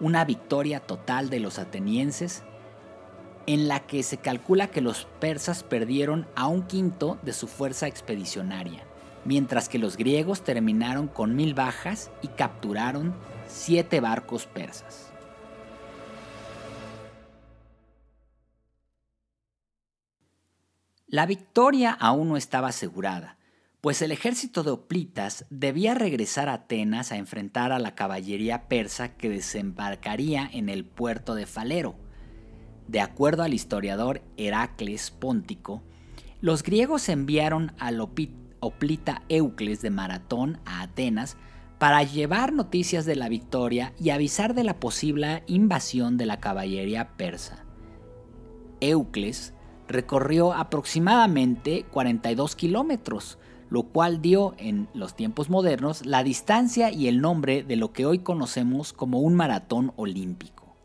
Una 0.00 0.24
victoria 0.24 0.80
total 0.80 1.28
de 1.28 1.40
los 1.40 1.58
atenienses 1.58 2.42
en 3.46 3.68
la 3.68 3.80
que 3.80 4.02
se 4.02 4.18
calcula 4.18 4.68
que 4.68 4.80
los 4.80 5.06
persas 5.18 5.62
perdieron 5.62 6.26
a 6.36 6.46
un 6.46 6.62
quinto 6.62 7.18
de 7.22 7.32
su 7.32 7.48
fuerza 7.48 7.88
expedicionaria, 7.88 8.84
mientras 9.24 9.68
que 9.68 9.78
los 9.78 9.96
griegos 9.96 10.42
terminaron 10.42 11.08
con 11.08 11.36
mil 11.36 11.54
bajas 11.54 12.10
y 12.22 12.28
capturaron 12.28 13.14
siete 13.46 14.00
barcos 14.00 14.46
persas. 14.46 15.10
La 21.06 21.26
victoria 21.26 21.90
aún 21.90 22.28
no 22.28 22.36
estaba 22.36 22.68
asegurada, 22.68 23.36
pues 23.80 24.00
el 24.00 24.12
ejército 24.12 24.62
de 24.62 24.70
Oplitas 24.70 25.44
debía 25.50 25.94
regresar 25.94 26.48
a 26.48 26.54
Atenas 26.54 27.10
a 27.10 27.16
enfrentar 27.16 27.72
a 27.72 27.80
la 27.80 27.96
caballería 27.96 28.68
persa 28.68 29.16
que 29.16 29.28
desembarcaría 29.28 30.48
en 30.52 30.68
el 30.68 30.84
puerto 30.84 31.34
de 31.34 31.46
Falero. 31.46 31.96
De 32.86 33.00
acuerdo 33.00 33.42
al 33.42 33.54
historiador 33.54 34.22
Heracles 34.36 35.10
Póntico, 35.10 35.82
los 36.40 36.62
griegos 36.62 37.08
enviaron 37.08 37.72
al 37.78 38.00
Oplita 38.60 39.22
Eucles 39.28 39.82
de 39.82 39.90
Maratón 39.90 40.60
a 40.64 40.82
Atenas 40.82 41.36
para 41.78 42.02
llevar 42.02 42.52
noticias 42.52 43.06
de 43.06 43.16
la 43.16 43.28
victoria 43.28 43.94
y 43.98 44.10
avisar 44.10 44.54
de 44.54 44.64
la 44.64 44.78
posible 44.78 45.42
invasión 45.46 46.16
de 46.16 46.26
la 46.26 46.38
caballería 46.38 47.16
persa. 47.16 47.64
Eucles 48.80 49.54
recorrió 49.88 50.52
aproximadamente 50.52 51.84
42 51.90 52.54
kilómetros, 52.54 53.38
lo 53.70 53.84
cual 53.84 54.20
dio 54.20 54.54
en 54.58 54.88
los 54.94 55.16
tiempos 55.16 55.48
modernos 55.48 56.04
la 56.04 56.22
distancia 56.22 56.92
y 56.92 57.08
el 57.08 57.20
nombre 57.20 57.62
de 57.62 57.76
lo 57.76 57.92
que 57.92 58.06
hoy 58.06 58.18
conocemos 58.20 58.92
como 58.92 59.20
un 59.20 59.34
maratón 59.34 59.92
olímpico. 59.96 60.76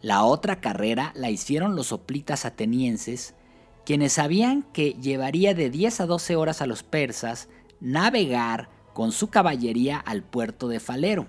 La 0.00 0.24
otra 0.24 0.60
carrera 0.60 1.12
la 1.14 1.30
hicieron 1.30 1.76
los 1.76 1.88
soplitas 1.88 2.44
atenienses, 2.44 3.34
quienes 3.84 4.14
sabían 4.14 4.62
que 4.72 4.94
llevaría 4.94 5.54
de 5.54 5.70
10 5.70 6.00
a 6.00 6.06
12 6.06 6.36
horas 6.36 6.62
a 6.62 6.66
los 6.66 6.82
persas 6.82 7.48
navegar 7.80 8.68
con 8.92 9.12
su 9.12 9.28
caballería 9.28 9.98
al 9.98 10.22
puerto 10.22 10.68
de 10.68 10.80
Falero. 10.80 11.26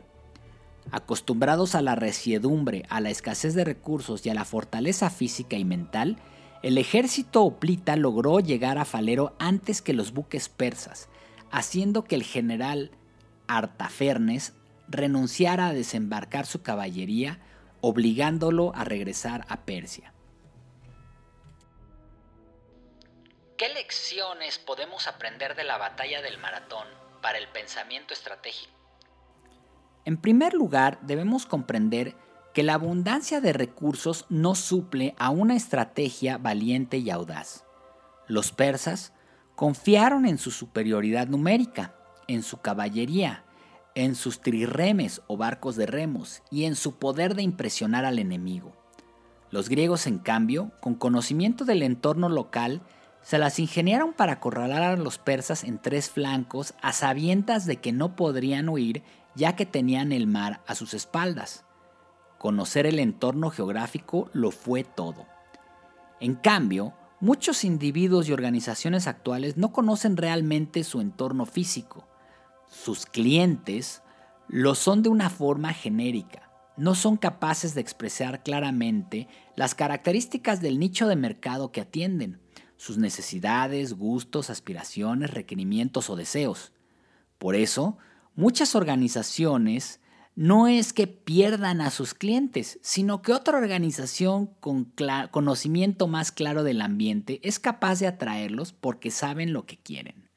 Acostumbrados 0.92 1.76
a 1.76 1.82
la 1.82 1.96
resiedumbre, 1.96 2.86
a 2.90 3.02
la 3.02 3.10
escasez 3.10 3.56
de 3.56 3.66
recursos 3.66 4.26
y 4.26 4.30
a 4.30 4.34
la 4.34 4.46
fortaleza 4.46 5.10
física 5.10 5.58
y 5.58 5.66
mental, 5.66 6.18
el 6.62 6.78
ejército 6.78 7.44
oplita 7.44 7.96
logró 7.96 8.40
llegar 8.40 8.78
a 8.78 8.86
Falero 8.86 9.36
antes 9.38 9.82
que 9.82 9.94
los 9.94 10.14
buques 10.14 10.48
persas, 10.48 11.10
haciendo 11.52 12.04
que 12.04 12.16
el 12.16 12.24
general 12.24 12.92
Artafernes 13.48 14.54
renunciara 14.88 15.68
a 15.68 15.74
desembarcar 15.74 16.46
su 16.46 16.62
caballería, 16.62 17.40
obligándolo 17.82 18.74
a 18.76 18.84
regresar 18.84 19.46
a 19.50 19.62
Persia. 19.62 20.15
¿Qué 23.58 23.70
lecciones 23.70 24.60
podemos 24.60 25.08
aprender 25.08 25.56
de 25.56 25.64
la 25.64 25.78
batalla 25.78 26.22
del 26.22 26.38
maratón 26.40 26.86
para 27.22 27.38
el 27.38 27.48
pensamiento 27.48 28.14
estratégico? 28.14 28.74
En 30.04 30.18
primer 30.18 30.54
lugar, 30.54 31.00
debemos 31.04 31.46
comprender 31.46 32.18
que 32.54 32.64
la 32.64 32.74
abundancia 32.74 33.40
de 33.40 33.54
recursos 33.54 34.26
no 34.28 34.56
suple 34.56 35.16
a 35.18 35.30
una 35.30 35.56
estrategia 35.56 36.38
valiente 36.38 36.98
y 36.98 37.10
audaz. 37.10 37.64
Los 38.28 38.52
persas 38.52 39.14
confiaron 39.56 40.26
en 40.26 40.38
su 40.38 40.52
superioridad 40.52 41.28
numérica, 41.28 41.96
en 42.28 42.44
su 42.44 42.58
caballería, 42.58 43.46
en 43.94 44.16
sus 44.16 44.42
trirremes 44.42 45.22
o 45.28 45.38
barcos 45.38 45.78
de 45.78 45.86
remos 45.86 46.44
y 46.52 46.66
en 46.66 46.76
su 46.76 47.00
poder 47.00 47.36
de 47.36 47.44
impresionar 47.44 48.04
al 48.04 48.20
enemigo. 48.20 48.76
Los 49.50 49.70
griegos, 49.70 50.08
en 50.08 50.18
cambio, 50.18 50.74
con 50.82 50.96
conocimiento 50.96 51.64
del 51.64 51.84
entorno 51.84 52.28
local, 52.28 52.82
se 53.26 53.40
las 53.40 53.58
ingeniaron 53.58 54.14
para 54.14 54.34
acorralar 54.34 54.84
a 54.84 54.96
los 54.96 55.18
persas 55.18 55.64
en 55.64 55.80
tres 55.80 56.12
flancos 56.12 56.76
a 56.84 56.94
sabiendas 56.94 57.66
de 57.66 57.78
que 57.78 57.92
no 57.92 58.16
podrían 58.16 58.70
huir 58.70 59.02
ya 59.34 59.56
que 59.56 59.66
tenían 59.66 60.12
el 60.12 60.28
mar 60.28 60.62
a 60.68 60.76
sus 60.76 60.94
espaldas. 60.94 61.66
Conocer 62.38 62.86
el 62.86 63.00
entorno 63.00 63.50
geográfico 63.50 64.30
lo 64.34 64.52
fue 64.52 64.84
todo. 64.84 65.26
En 66.20 66.36
cambio, 66.36 66.94
muchos 67.20 67.64
individuos 67.64 68.30
y 68.30 68.32
organizaciones 68.32 69.08
actuales 69.08 69.58
no 69.58 69.74
conocen 69.74 70.18
realmente 70.18 70.84
su 70.84 71.02
entorno 71.02 71.48
físico. 71.48 72.08
Sus 72.68 73.08
clientes 73.08 74.04
lo 74.48 74.76
son 74.76 75.02
de 75.02 75.10
una 75.10 75.32
forma 75.32 75.74
genérica. 75.74 76.52
No 76.78 76.94
son 76.94 77.18
capaces 77.18 77.74
de 77.74 77.82
expresar 77.82 78.44
claramente 78.44 79.28
las 79.56 79.74
características 79.74 80.62
del 80.62 80.78
nicho 80.78 81.08
de 81.08 81.16
mercado 81.16 81.72
que 81.72 81.82
atienden, 81.82 82.45
sus 82.78 82.98
necesidades, 82.98 83.94
gustos, 83.94 84.50
aspiraciones, 84.50 85.32
requerimientos 85.32 86.10
o 86.10 86.16
deseos. 86.16 86.72
Por 87.38 87.56
eso, 87.56 87.98
muchas 88.36 88.76
organizaciones 88.76 90.00
no 90.36 90.68
es 90.68 90.92
que 90.92 91.08
pierdan 91.08 91.80
a 91.80 91.90
sus 91.90 92.14
clientes, 92.14 92.78
sino 92.82 93.22
que 93.22 93.32
otra 93.32 93.58
organización 93.58 94.48
con 94.60 94.92
conocimiento 95.32 96.08
más 96.08 96.34
claro 96.34 96.64
del 96.64 96.82
ambiente 96.82 97.40
es 97.42 97.58
capaz 97.58 98.00
de 98.00 98.08
atraerlos 98.08 98.74
porque 98.74 99.12
saben 99.12 99.54
lo 99.54 99.66
que 99.66 99.78
quieren. 99.78 100.30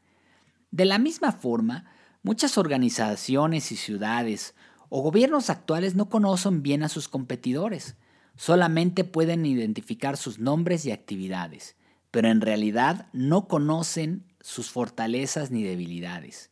De 0.70 0.84
la 0.84 0.98
misma 0.98 1.32
forma, 1.32 1.86
muchas 2.22 2.58
organizaciones 2.58 3.72
y 3.72 3.76
ciudades 3.76 4.54
o 4.88 5.02
gobiernos 5.02 5.50
actuales 5.50 5.96
no 5.96 6.08
conocen 6.08 6.62
bien 6.62 6.84
a 6.84 6.88
sus 6.88 7.08
competidores, 7.08 7.96
solamente 8.36 9.02
pueden 9.02 9.44
identificar 9.46 10.16
sus 10.16 10.38
nombres 10.38 10.86
y 10.86 10.92
actividades, 10.92 11.74
pero 12.10 12.28
en 12.28 12.40
realidad 12.40 13.06
no 13.12 13.48
conocen 13.48 14.24
sus 14.40 14.70
fortalezas 14.70 15.50
ni 15.50 15.62
debilidades. 15.62 16.50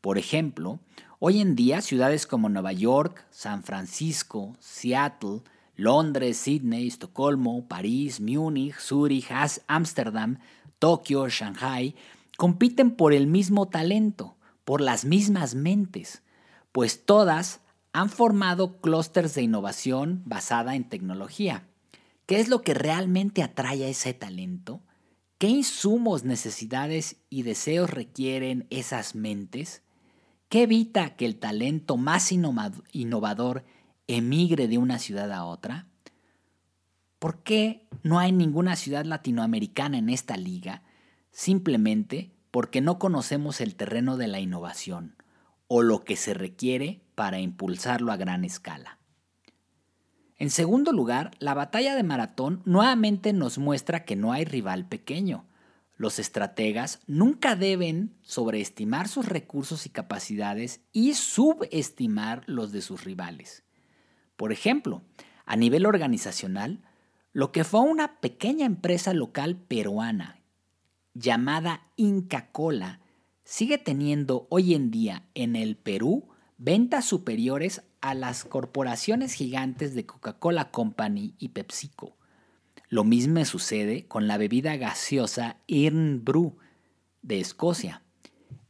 Por 0.00 0.18
ejemplo, 0.18 0.80
Hoy 1.26 1.40
en 1.40 1.56
día, 1.56 1.80
ciudades 1.80 2.26
como 2.26 2.50
Nueva 2.50 2.72
York, 2.72 3.26
San 3.30 3.62
Francisco, 3.62 4.54
Seattle, 4.58 5.40
Londres, 5.74 6.36
Sydney, 6.36 6.86
Estocolmo, 6.86 7.66
París, 7.66 8.20
Múnich, 8.20 8.78
Zurich, 8.78 9.28
Ámsterdam, 9.66 10.38
Tokio, 10.78 11.26
Shanghai, 11.30 11.94
compiten 12.36 12.90
por 12.90 13.14
el 13.14 13.26
mismo 13.26 13.68
talento, 13.68 14.36
por 14.66 14.82
las 14.82 15.06
mismas 15.06 15.54
mentes, 15.54 16.22
pues 16.72 17.06
todas 17.06 17.62
han 17.94 18.10
formado 18.10 18.82
clústeres 18.82 19.34
de 19.34 19.40
innovación 19.40 20.20
basada 20.26 20.74
en 20.74 20.84
tecnología. 20.84 21.66
¿Qué 22.26 22.40
es 22.40 22.48
lo 22.48 22.62
que 22.62 22.72
realmente 22.72 23.42
atrae 23.42 23.84
a 23.84 23.88
ese 23.88 24.14
talento? 24.14 24.80
¿Qué 25.36 25.48
insumos, 25.48 26.24
necesidades 26.24 27.16
y 27.28 27.42
deseos 27.42 27.90
requieren 27.90 28.66
esas 28.70 29.14
mentes? 29.14 29.82
¿Qué 30.48 30.62
evita 30.62 31.16
que 31.16 31.26
el 31.26 31.36
talento 31.36 31.96
más 31.98 32.32
innovador 32.32 33.64
emigre 34.06 34.68
de 34.68 34.78
una 34.78 34.98
ciudad 34.98 35.32
a 35.32 35.44
otra? 35.44 35.86
¿Por 37.18 37.42
qué 37.42 37.86
no 38.02 38.18
hay 38.18 38.32
ninguna 38.32 38.76
ciudad 38.76 39.04
latinoamericana 39.04 39.98
en 39.98 40.08
esta 40.08 40.36
liga? 40.36 40.82
Simplemente 41.30 42.30
porque 42.50 42.80
no 42.80 42.98
conocemos 42.98 43.60
el 43.60 43.74
terreno 43.74 44.16
de 44.16 44.28
la 44.28 44.40
innovación 44.40 45.16
o 45.66 45.82
lo 45.82 46.04
que 46.04 46.16
se 46.16 46.32
requiere 46.32 47.02
para 47.14 47.40
impulsarlo 47.40 48.12
a 48.12 48.16
gran 48.16 48.44
escala. 48.44 48.98
En 50.44 50.50
segundo 50.50 50.92
lugar, 50.92 51.30
la 51.38 51.54
batalla 51.54 51.96
de 51.96 52.02
maratón 52.02 52.60
nuevamente 52.66 53.32
nos 53.32 53.56
muestra 53.56 54.04
que 54.04 54.14
no 54.14 54.30
hay 54.30 54.44
rival 54.44 54.86
pequeño. 54.86 55.46
Los 55.96 56.18
estrategas 56.18 57.00
nunca 57.06 57.56
deben 57.56 58.14
sobreestimar 58.20 59.08
sus 59.08 59.24
recursos 59.24 59.86
y 59.86 59.88
capacidades 59.88 60.82
y 60.92 61.14
subestimar 61.14 62.42
los 62.44 62.72
de 62.72 62.82
sus 62.82 63.04
rivales. 63.04 63.64
Por 64.36 64.52
ejemplo, 64.52 65.00
a 65.46 65.56
nivel 65.56 65.86
organizacional, 65.86 66.82
lo 67.32 67.50
que 67.50 67.64
fue 67.64 67.80
una 67.80 68.20
pequeña 68.20 68.66
empresa 68.66 69.14
local 69.14 69.56
peruana 69.56 70.42
llamada 71.14 71.88
Inca 71.96 72.52
Cola 72.52 73.00
sigue 73.44 73.78
teniendo 73.78 74.46
hoy 74.50 74.74
en 74.74 74.90
día 74.90 75.24
en 75.32 75.56
el 75.56 75.78
Perú 75.78 76.28
ventas 76.58 77.06
superiores 77.06 77.82
a 78.04 78.12
las 78.12 78.44
corporaciones 78.44 79.32
gigantes 79.32 79.94
de 79.94 80.04
Coca-Cola 80.04 80.70
Company 80.70 81.34
y 81.38 81.48
PepsiCo. 81.48 82.18
Lo 82.90 83.02
mismo 83.02 83.42
sucede 83.46 84.06
con 84.06 84.28
la 84.28 84.36
bebida 84.36 84.76
gaseosa 84.76 85.56
Irn-Bru 85.66 86.58
de 87.22 87.40
Escocia. 87.40 88.02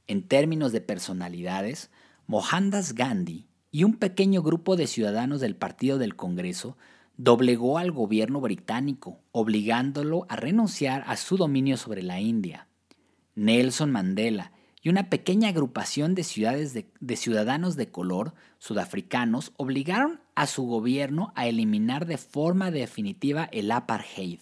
En 0.06 0.28
términos 0.28 0.70
de 0.70 0.80
personalidades, 0.80 1.90
Mohandas 2.28 2.94
Gandhi 2.94 3.48
y 3.72 3.82
un 3.82 3.96
pequeño 3.96 4.40
grupo 4.40 4.76
de 4.76 4.86
ciudadanos 4.86 5.40
del 5.40 5.56
Partido 5.56 5.98
del 5.98 6.14
Congreso 6.14 6.78
doblegó 7.16 7.78
al 7.78 7.90
gobierno 7.90 8.40
británico, 8.40 9.18
obligándolo 9.32 10.26
a 10.28 10.36
renunciar 10.36 11.02
a 11.08 11.16
su 11.16 11.36
dominio 11.36 11.76
sobre 11.76 12.04
la 12.04 12.20
India. 12.20 12.68
Nelson 13.34 13.90
Mandela 13.90 14.52
y 14.84 14.90
una 14.90 15.08
pequeña 15.08 15.48
agrupación 15.48 16.14
de, 16.14 16.24
ciudades 16.24 16.74
de, 16.74 17.16
ciudadanos 17.16 17.74
de 17.74 17.90
color 17.90 18.34
sudafricanos 18.58 19.54
obligaron 19.56 20.20
a 20.34 20.46
su 20.46 20.66
gobierno 20.66 21.32
a 21.36 21.46
eliminar 21.46 22.04
de 22.04 22.18
forma 22.18 22.70
definitiva 22.70 23.48
el 23.50 23.70
apartheid, 23.70 24.40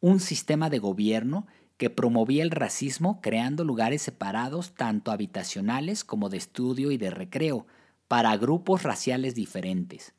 un 0.00 0.20
sistema 0.20 0.70
de 0.70 0.78
gobierno 0.78 1.46
que 1.76 1.90
promovía 1.90 2.42
el 2.44 2.50
racismo 2.50 3.20
creando 3.20 3.62
lugares 3.62 4.00
separados 4.00 4.72
tanto 4.72 5.12
habitacionales 5.12 6.02
como 6.02 6.30
de 6.30 6.38
estudio 6.38 6.90
y 6.90 6.96
de 6.96 7.10
recreo 7.10 7.66
para 8.08 8.38
grupos 8.38 8.84
raciales 8.84 9.34
diferentes. 9.34 10.14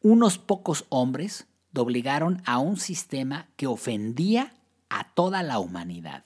Unos 0.00 0.38
pocos 0.38 0.86
hombres 0.88 1.46
doblegaron 1.72 2.40
a 2.46 2.56
un 2.58 2.78
sistema 2.78 3.50
que 3.56 3.66
ofendía 3.66 4.54
a 4.88 5.12
toda 5.12 5.42
la 5.42 5.58
humanidad. 5.58 6.24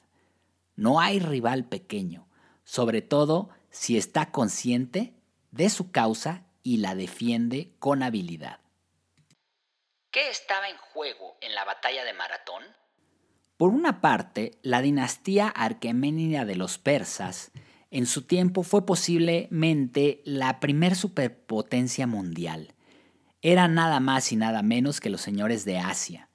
No 0.77 1.01
hay 1.01 1.19
rival 1.19 1.65
pequeño 1.65 2.28
sobre 2.69 3.01
todo 3.01 3.49
si 3.71 3.97
está 3.97 4.31
consciente 4.31 5.15
de 5.53 5.71
su 5.71 5.91
causa 5.91 6.45
y 6.63 6.77
la 6.77 6.95
defiende 6.95 7.73
con 7.79 8.03
habilidad. 8.03 8.61
¿Qué 10.11 10.29
estaba 10.29 10.69
en 10.69 10.77
juego 10.77 11.39
en 11.41 11.55
la 11.55 11.65
batalla 11.65 12.05
de 12.05 12.13
Maratón? 12.13 12.63
Por 13.57 13.71
una 13.71 14.03
parte, 14.03 14.59
la 14.61 14.83
dinastía 14.83 15.49
arqueménida 15.49 16.45
de 16.45 16.57
los 16.57 16.77
persas 16.77 17.53
En 17.91 18.05
su 18.05 18.27
tiempo 18.27 18.63
fue 18.63 18.85
posiblemente 18.85 20.21
la 20.27 20.61
primer 20.61 20.95
superpotencia 20.95 22.07
mundial. 22.07 22.75
Era 23.41 23.67
nada 23.67 23.99
más 23.99 24.31
y 24.31 24.37
nada 24.37 24.61
menos 24.61 25.01
que 25.01 25.09
los 25.09 25.23
señores 25.23 25.65
de 25.65 25.79
Asia. 25.79 26.28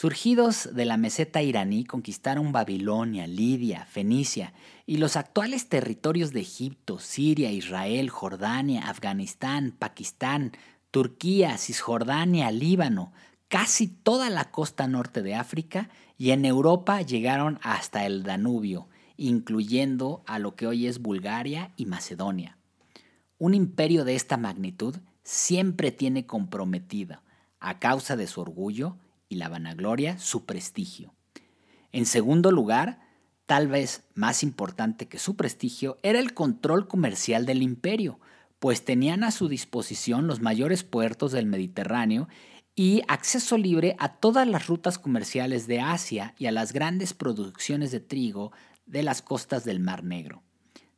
Surgidos 0.00 0.76
de 0.76 0.84
la 0.84 0.96
meseta 0.96 1.42
iraní, 1.42 1.84
conquistaron 1.84 2.52
Babilonia, 2.52 3.26
Lidia, 3.26 3.84
Fenicia 3.84 4.52
y 4.86 4.98
los 4.98 5.16
actuales 5.16 5.68
territorios 5.68 6.32
de 6.32 6.38
Egipto, 6.38 7.00
Siria, 7.00 7.50
Israel, 7.50 8.08
Jordania, 8.08 8.88
Afganistán, 8.88 9.74
Pakistán, 9.76 10.52
Turquía, 10.92 11.58
Cisjordania, 11.58 12.52
Líbano, 12.52 13.12
casi 13.48 13.88
toda 13.88 14.30
la 14.30 14.52
costa 14.52 14.86
norte 14.86 15.20
de 15.20 15.34
África 15.34 15.90
y 16.16 16.30
en 16.30 16.44
Europa 16.44 17.02
llegaron 17.02 17.58
hasta 17.64 18.06
el 18.06 18.22
Danubio, 18.22 18.86
incluyendo 19.16 20.22
a 20.28 20.38
lo 20.38 20.54
que 20.54 20.68
hoy 20.68 20.86
es 20.86 21.02
Bulgaria 21.02 21.72
y 21.76 21.86
Macedonia. 21.86 22.56
Un 23.36 23.52
imperio 23.52 24.04
de 24.04 24.14
esta 24.14 24.36
magnitud 24.36 24.94
siempre 25.24 25.90
tiene 25.90 26.24
comprometido, 26.24 27.20
a 27.58 27.80
causa 27.80 28.14
de 28.14 28.28
su 28.28 28.40
orgullo 28.40 28.96
y 29.28 29.36
la 29.36 29.48
vanagloria, 29.48 30.18
su 30.18 30.44
prestigio. 30.44 31.14
En 31.92 32.06
segundo 32.06 32.50
lugar, 32.50 33.00
tal 33.46 33.68
vez 33.68 34.04
más 34.14 34.42
importante 34.42 35.08
que 35.08 35.18
su 35.18 35.36
prestigio, 35.36 35.98
era 36.02 36.18
el 36.18 36.34
control 36.34 36.86
comercial 36.86 37.46
del 37.46 37.62
imperio, 37.62 38.20
pues 38.58 38.84
tenían 38.84 39.24
a 39.24 39.30
su 39.30 39.48
disposición 39.48 40.26
los 40.26 40.40
mayores 40.40 40.84
puertos 40.84 41.32
del 41.32 41.46
Mediterráneo 41.46 42.28
y 42.74 43.02
acceso 43.08 43.56
libre 43.56 43.96
a 43.98 44.16
todas 44.16 44.46
las 44.46 44.66
rutas 44.66 44.98
comerciales 44.98 45.66
de 45.66 45.80
Asia 45.80 46.34
y 46.38 46.46
a 46.46 46.52
las 46.52 46.72
grandes 46.72 47.14
producciones 47.14 47.90
de 47.90 48.00
trigo 48.00 48.52
de 48.86 49.02
las 49.02 49.22
costas 49.22 49.64
del 49.64 49.80
Mar 49.80 50.04
Negro. 50.04 50.42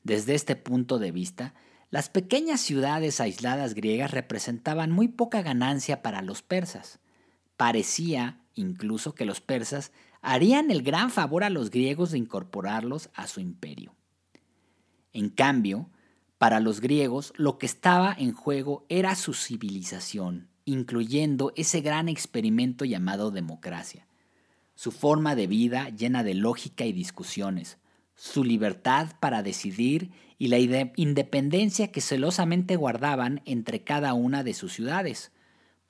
Desde 0.03 0.35
este 0.35 0.57
punto 0.57 0.99
de 0.99 1.13
vista, 1.13 1.55
las 1.91 2.09
pequeñas 2.09 2.61
ciudades 2.61 3.21
aisladas 3.21 3.75
griegas 3.75 4.11
representaban 4.11 4.91
muy 4.91 5.09
poca 5.09 5.43
ganancia 5.43 6.03
para 6.03 6.23
los 6.23 6.43
persas. 6.43 7.01
Parecía 7.61 8.41
incluso 8.55 9.15
que 9.15 9.27
los 9.27 9.43
persas 9.43 9.93
harían 10.23 10.71
el 10.71 10.81
gran 10.81 11.11
favor 11.11 11.45
a 11.45 11.51
los 11.51 11.69
griegos 11.69 12.13
de 12.13 12.17
incorporarlos 12.17 13.11
a 13.13 13.27
su 13.27 13.39
imperio. 13.39 13.95
En 15.13 15.29
cambio, 15.29 15.91
para 16.39 16.59
los 16.59 16.81
griegos 16.81 17.35
lo 17.37 17.59
que 17.59 17.67
estaba 17.67 18.17
en 18.19 18.33
juego 18.33 18.87
era 18.89 19.15
su 19.15 19.35
civilización, 19.35 20.49
incluyendo 20.65 21.53
ese 21.55 21.83
gran 21.83 22.09
experimento 22.09 22.87
llamado 22.87 23.31
democracia 23.31 24.07
su 24.81 24.93
forma 24.93 25.35
de 25.35 25.47
vida 25.47 25.91
llena 25.91 26.25
de 26.25 26.33
lógica 26.33 26.87
y 26.87 26.93
discusiones, 26.95 27.77
su 28.15 28.45
libertad 28.45 29.09
para 29.21 29.43
decidir 29.43 30.11
y 30.39 30.49
la 30.49 30.57
independencia 30.97 31.93
que 31.93 32.01
celosamente 32.01 32.77
guardaban 32.77 33.43
entre 33.45 33.85
cada 33.85 34.15
una 34.15 34.43
de 34.43 34.55
sus 34.55 34.73
ciudades. 34.73 35.33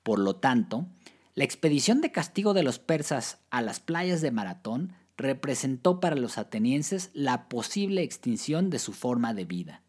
Por 0.03 0.19
lo 0.19 0.35
tanto, 0.35 0.89
la 1.33 1.43
expedición 1.43 2.01
de 2.01 2.11
castigo 2.11 2.53
de 2.53 2.63
los 2.63 2.79
persas 2.79 3.39
a 3.49 3.61
las 3.61 3.79
playas 3.79 4.21
de 4.21 4.31
Maratón 4.31 4.93
representó 5.17 5.99
para 5.99 6.15
los 6.15 6.37
atenienses 6.37 7.09
la 7.13 7.47
posible 7.47 8.03
extinción 8.03 8.69
de 8.69 8.79
su 8.79 8.93
forma 8.93 9.33
de 9.33 9.45
vida. 9.45 9.83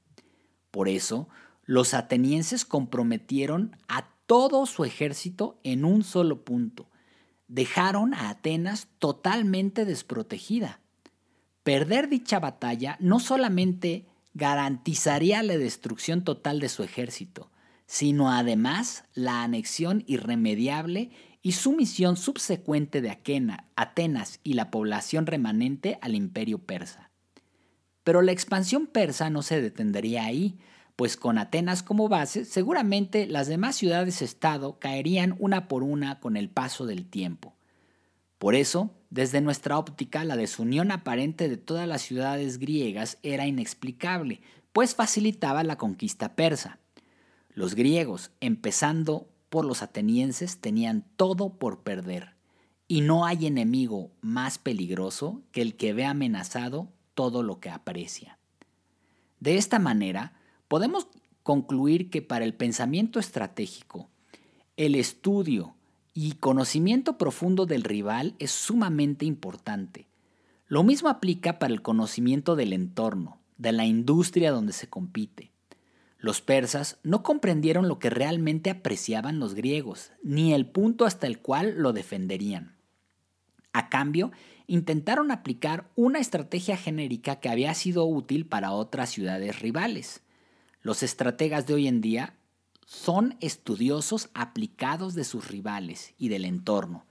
Por 0.70 0.88
eso, 0.88 1.28
los 1.64 1.94
atenienses 1.94 2.64
comprometieron 2.64 3.76
a 3.88 4.08
todo 4.26 4.66
su 4.66 4.84
ejército 4.84 5.58
en 5.64 5.84
un 5.84 6.04
solo 6.04 6.44
punto, 6.44 6.88
dejaron 7.48 8.14
a 8.14 8.30
Atenas 8.30 8.88
totalmente 8.98 9.84
desprotegida. 9.84 10.80
Perder 11.62 12.08
dicha 12.08 12.40
batalla 12.40 12.96
no 12.98 13.20
solamente 13.20 14.06
garantizaría 14.34 15.42
la 15.42 15.58
destrucción 15.58 16.24
total 16.24 16.60
de 16.60 16.68
su 16.68 16.82
ejército, 16.82 17.50
sino 17.86 18.32
además 18.32 19.04
la 19.12 19.42
anexión 19.42 20.02
irremediable 20.06 21.10
y 21.42 21.52
sumisión 21.52 22.16
subsecuente 22.16 23.00
de 23.00 23.10
Atenas 23.76 24.40
y 24.44 24.54
la 24.54 24.70
población 24.70 25.26
remanente 25.26 25.98
al 26.00 26.14
imperio 26.14 26.58
persa. 26.58 27.10
Pero 28.04 28.22
la 28.22 28.32
expansión 28.32 28.86
persa 28.86 29.28
no 29.28 29.42
se 29.42 29.60
detendría 29.60 30.24
ahí, 30.24 30.58
pues 30.96 31.16
con 31.16 31.38
Atenas 31.38 31.82
como 31.82 32.08
base, 32.08 32.44
seguramente 32.44 33.26
las 33.26 33.48
demás 33.48 33.76
ciudades-estado 33.76 34.78
caerían 34.78 35.34
una 35.38 35.66
por 35.66 35.82
una 35.82 36.20
con 36.20 36.36
el 36.36 36.48
paso 36.48 36.86
del 36.86 37.06
tiempo. 37.06 37.54
Por 38.38 38.54
eso, 38.54 38.90
desde 39.10 39.40
nuestra 39.40 39.78
óptica, 39.78 40.24
la 40.24 40.36
desunión 40.36 40.90
aparente 40.90 41.48
de 41.48 41.56
todas 41.56 41.88
las 41.88 42.02
ciudades 42.02 42.58
griegas 42.58 43.18
era 43.22 43.46
inexplicable, 43.46 44.40
pues 44.72 44.94
facilitaba 44.94 45.64
la 45.64 45.76
conquista 45.76 46.34
persa. 46.34 46.78
Los 47.54 47.74
griegos, 47.74 48.30
empezando 48.40 49.28
por 49.52 49.66
los 49.66 49.82
atenienses, 49.82 50.60
tenían 50.62 51.04
todo 51.16 51.50
por 51.50 51.82
perder, 51.82 52.36
y 52.88 53.02
no 53.02 53.26
hay 53.26 53.46
enemigo 53.46 54.10
más 54.22 54.56
peligroso 54.56 55.42
que 55.52 55.60
el 55.60 55.76
que 55.76 55.92
ve 55.92 56.06
amenazado 56.06 56.88
todo 57.12 57.42
lo 57.42 57.60
que 57.60 57.68
aprecia. 57.68 58.38
De 59.40 59.58
esta 59.58 59.78
manera, 59.78 60.32
podemos 60.68 61.06
concluir 61.42 62.08
que 62.08 62.22
para 62.22 62.46
el 62.46 62.54
pensamiento 62.54 63.20
estratégico, 63.20 64.08
el 64.78 64.94
estudio 64.94 65.74
y 66.14 66.32
conocimiento 66.32 67.18
profundo 67.18 67.66
del 67.66 67.84
rival 67.84 68.34
es 68.38 68.52
sumamente 68.52 69.26
importante. 69.26 70.06
Lo 70.66 70.82
mismo 70.82 71.10
aplica 71.10 71.58
para 71.58 71.74
el 71.74 71.82
conocimiento 71.82 72.56
del 72.56 72.72
entorno, 72.72 73.38
de 73.58 73.72
la 73.72 73.84
industria 73.84 74.50
donde 74.50 74.72
se 74.72 74.88
compite. 74.88 75.51
Los 76.22 76.40
persas 76.40 76.98
no 77.02 77.24
comprendieron 77.24 77.88
lo 77.88 77.98
que 77.98 78.08
realmente 78.08 78.70
apreciaban 78.70 79.40
los 79.40 79.54
griegos, 79.54 80.12
ni 80.22 80.54
el 80.54 80.66
punto 80.66 81.04
hasta 81.04 81.26
el 81.26 81.40
cual 81.40 81.74
lo 81.78 81.92
defenderían. 81.92 82.76
A 83.72 83.88
cambio, 83.88 84.30
intentaron 84.68 85.32
aplicar 85.32 85.90
una 85.96 86.20
estrategia 86.20 86.76
genérica 86.76 87.40
que 87.40 87.48
había 87.48 87.74
sido 87.74 88.04
útil 88.04 88.46
para 88.46 88.70
otras 88.70 89.10
ciudades 89.10 89.58
rivales. 89.58 90.22
Los 90.80 91.02
estrategas 91.02 91.66
de 91.66 91.74
hoy 91.74 91.88
en 91.88 92.00
día 92.00 92.34
son 92.86 93.36
estudiosos 93.40 94.30
aplicados 94.32 95.14
de 95.16 95.24
sus 95.24 95.48
rivales 95.48 96.14
y 96.18 96.28
del 96.28 96.44
entorno, 96.44 97.04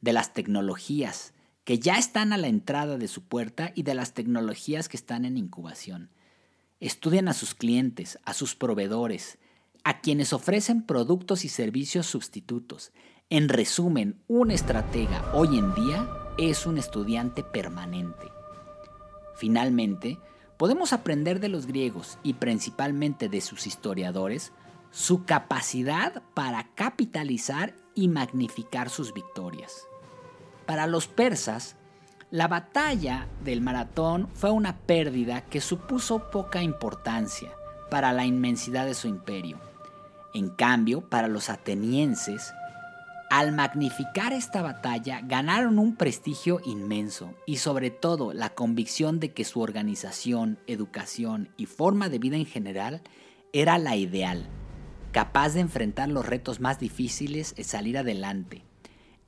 de 0.00 0.14
las 0.14 0.32
tecnologías 0.32 1.34
que 1.64 1.78
ya 1.78 1.98
están 1.98 2.32
a 2.32 2.38
la 2.38 2.48
entrada 2.48 2.96
de 2.96 3.08
su 3.08 3.24
puerta 3.24 3.72
y 3.74 3.82
de 3.82 3.94
las 3.94 4.14
tecnologías 4.14 4.88
que 4.88 4.96
están 4.96 5.26
en 5.26 5.36
incubación. 5.36 6.08
Estudian 6.80 7.28
a 7.28 7.34
sus 7.34 7.54
clientes, 7.54 8.18
a 8.24 8.34
sus 8.34 8.54
proveedores, 8.54 9.38
a 9.84 10.00
quienes 10.00 10.32
ofrecen 10.32 10.82
productos 10.82 11.44
y 11.44 11.48
servicios 11.48 12.06
sustitutos. 12.06 12.92
En 13.30 13.48
resumen, 13.48 14.20
un 14.26 14.50
estratega 14.50 15.30
hoy 15.34 15.58
en 15.58 15.74
día 15.74 16.08
es 16.38 16.66
un 16.66 16.78
estudiante 16.78 17.42
permanente. 17.42 18.26
Finalmente, 19.36 20.18
podemos 20.56 20.92
aprender 20.92 21.40
de 21.40 21.48
los 21.48 21.66
griegos 21.66 22.18
y 22.22 22.34
principalmente 22.34 23.28
de 23.28 23.40
sus 23.40 23.66
historiadores 23.66 24.52
su 24.90 25.24
capacidad 25.24 26.22
para 26.34 26.74
capitalizar 26.74 27.74
y 27.94 28.08
magnificar 28.08 28.90
sus 28.90 29.12
victorias. 29.12 29.86
Para 30.66 30.86
los 30.86 31.08
persas, 31.08 31.76
la 32.34 32.48
batalla 32.48 33.28
del 33.44 33.60
maratón 33.60 34.28
fue 34.34 34.50
una 34.50 34.76
pérdida 34.76 35.42
que 35.42 35.60
supuso 35.60 36.32
poca 36.32 36.64
importancia 36.64 37.52
para 37.92 38.12
la 38.12 38.26
inmensidad 38.26 38.86
de 38.86 38.94
su 38.94 39.06
imperio. 39.06 39.60
En 40.34 40.48
cambio, 40.48 41.08
para 41.08 41.28
los 41.28 41.48
atenienses, 41.48 42.52
al 43.30 43.52
magnificar 43.52 44.32
esta 44.32 44.62
batalla, 44.62 45.20
ganaron 45.22 45.78
un 45.78 45.94
prestigio 45.94 46.60
inmenso 46.64 47.32
y 47.46 47.58
sobre 47.58 47.90
todo 47.90 48.32
la 48.32 48.48
convicción 48.48 49.20
de 49.20 49.32
que 49.32 49.44
su 49.44 49.60
organización, 49.60 50.58
educación 50.66 51.50
y 51.56 51.66
forma 51.66 52.08
de 52.08 52.18
vida 52.18 52.34
en 52.34 52.46
general 52.46 53.02
era 53.52 53.78
la 53.78 53.94
ideal, 53.94 54.48
capaz 55.12 55.50
de 55.50 55.60
enfrentar 55.60 56.08
los 56.08 56.26
retos 56.26 56.58
más 56.58 56.80
difíciles 56.80 57.54
y 57.56 57.62
salir 57.62 57.96
adelante. 57.96 58.64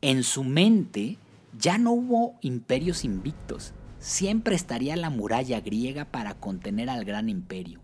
En 0.01 0.25
su 0.25 0.43
mente 0.43 1.19
ya 1.59 1.79
no 1.79 1.93
hubo 1.93 2.39
imperios 2.41 3.05
invictos, 3.05 3.73
siempre 3.99 4.55
estaría 4.55 4.97
la 4.97 5.11
muralla 5.11 5.61
griega 5.61 6.07
para 6.07 6.35
contener 6.35 6.91
al 6.91 7.05
gran 7.05 7.29
imperio. 7.29 7.81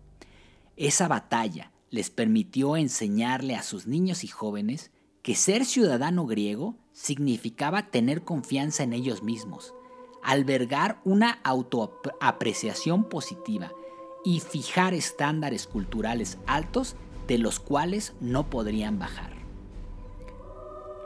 Esa 0.75 1.07
batalla 1.07 1.71
les 1.89 2.09
permitió 2.09 2.75
enseñarle 2.75 3.55
a 3.55 3.63
sus 3.63 3.87
niños 3.87 4.23
y 4.23 4.27
jóvenes 4.27 4.91
que 5.21 5.35
ser 5.35 5.65
ciudadano 5.65 6.25
griego 6.25 6.75
significaba 6.91 7.89
tener 7.89 8.23
confianza 8.23 8.83
en 8.83 8.93
ellos 8.93 9.23
mismos, 9.23 9.73
albergar 10.23 10.99
una 11.03 11.39
autoapreciación 11.43 13.03
positiva 13.05 13.71
y 14.23 14.39
fijar 14.39 14.93
estándares 14.93 15.67
culturales 15.67 16.37
altos 16.47 16.95
de 17.27 17.37
los 17.37 17.59
cuales 17.59 18.13
no 18.19 18.49
podrían 18.49 18.99
bajar. 18.99 19.33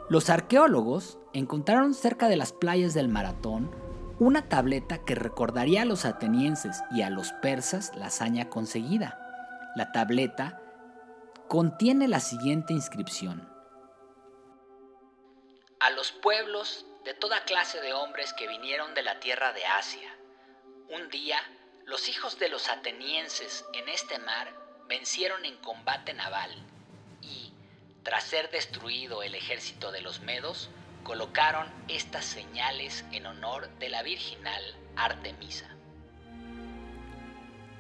Los 0.10 0.30
arqueólogos 0.30 1.20
encontraron 1.38 1.94
cerca 1.94 2.30
de 2.30 2.38
las 2.38 2.52
playas 2.52 2.94
del 2.94 3.10
Maratón 3.10 3.72
una 4.20 4.50
tableta 4.50 5.06
que 5.06 5.14
recordaría 5.14 5.84
a 5.84 5.86
los 5.86 6.06
atenienses 6.06 6.82
y 6.92 7.04
a 7.04 7.10
los 7.10 7.32
persas 7.34 7.92
la 7.96 8.08
hazaña 8.08 8.50
conseguida. 8.50 9.20
La 9.76 9.92
tableta 9.92 10.60
contiene 11.48 12.08
la 12.08 12.20
siguiente 12.20 12.74
inscripción. 12.74 13.48
A 15.80 15.92
los 15.92 16.12
pueblos 16.12 16.88
de 17.06 17.14
toda 17.14 17.44
clase 17.46 17.80
de 17.82 17.94
hombres 17.94 18.34
que 18.34 18.48
vinieron 18.48 18.96
de 18.96 19.04
la 19.04 19.20
tierra 19.20 19.54
de 19.54 19.64
Asia, 19.66 20.10
un 20.90 21.10
día 21.10 21.38
los 21.86 22.10
hijos 22.10 22.40
de 22.40 22.50
los 22.50 22.70
atenienses 22.70 23.64
en 23.74 23.88
este 23.88 24.18
mar 24.20 24.52
vencieron 24.88 25.46
en 25.46 25.58
combate 25.58 26.14
naval 26.14 26.52
y, 27.22 27.54
tras 28.04 28.24
ser 28.24 28.50
destruido 28.50 29.22
el 29.22 29.36
ejército 29.36 29.92
de 29.92 30.02
los 30.02 30.22
medos, 30.22 30.70
colocaron 31.08 31.68
estas 31.88 32.26
señales 32.26 33.06
en 33.14 33.28
honor 33.28 33.70
de 33.80 33.88
la 33.88 34.04
virginal 34.04 34.62
Artemisa. 34.98 35.66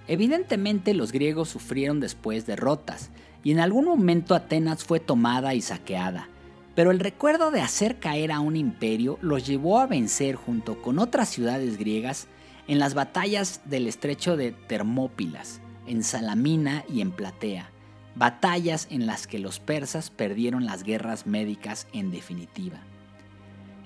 Evidentemente 0.07 0.93
los 0.93 1.11
griegos 1.11 1.49
sufrieron 1.49 1.99
después 1.99 2.45
derrotas, 2.45 3.09
y 3.43 3.51
en 3.51 3.59
algún 3.59 3.83
momento 3.83 4.33
Atenas 4.33 4.85
fue 4.85 5.01
tomada 5.01 5.53
y 5.53 5.61
saqueada, 5.61 6.29
pero 6.73 6.91
el 6.91 7.01
recuerdo 7.01 7.51
de 7.51 7.59
hacer 7.59 7.99
caer 7.99 8.31
a 8.31 8.39
un 8.39 8.55
imperio 8.55 9.19
los 9.21 9.45
llevó 9.45 9.81
a 9.81 9.87
vencer 9.87 10.35
junto 10.35 10.81
con 10.81 10.97
otras 10.97 11.27
ciudades 11.27 11.77
griegas 11.77 12.27
en 12.69 12.79
las 12.79 12.93
batallas 12.93 13.59
del 13.65 13.87
estrecho 13.87 14.37
de 14.37 14.53
Termópilas, 14.53 15.59
en 15.85 16.01
Salamina 16.03 16.85
y 16.87 17.01
en 17.01 17.11
Platea, 17.11 17.71
batallas 18.15 18.87
en 18.89 19.05
las 19.05 19.27
que 19.27 19.39
los 19.39 19.59
persas 19.59 20.11
perdieron 20.11 20.65
las 20.65 20.83
guerras 20.83 21.27
médicas 21.27 21.87
en 21.91 22.09
definitiva. 22.09 22.79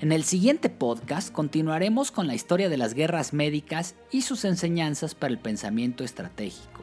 En 0.01 0.11
el 0.11 0.23
siguiente 0.23 0.69
podcast 0.71 1.31
continuaremos 1.31 2.09
con 2.09 2.25
la 2.25 2.33
historia 2.33 2.69
de 2.69 2.77
las 2.77 2.95
guerras 2.95 3.33
médicas 3.33 3.93
y 4.09 4.23
sus 4.23 4.45
enseñanzas 4.45 5.13
para 5.13 5.31
el 5.31 5.37
pensamiento 5.37 6.03
estratégico. 6.03 6.81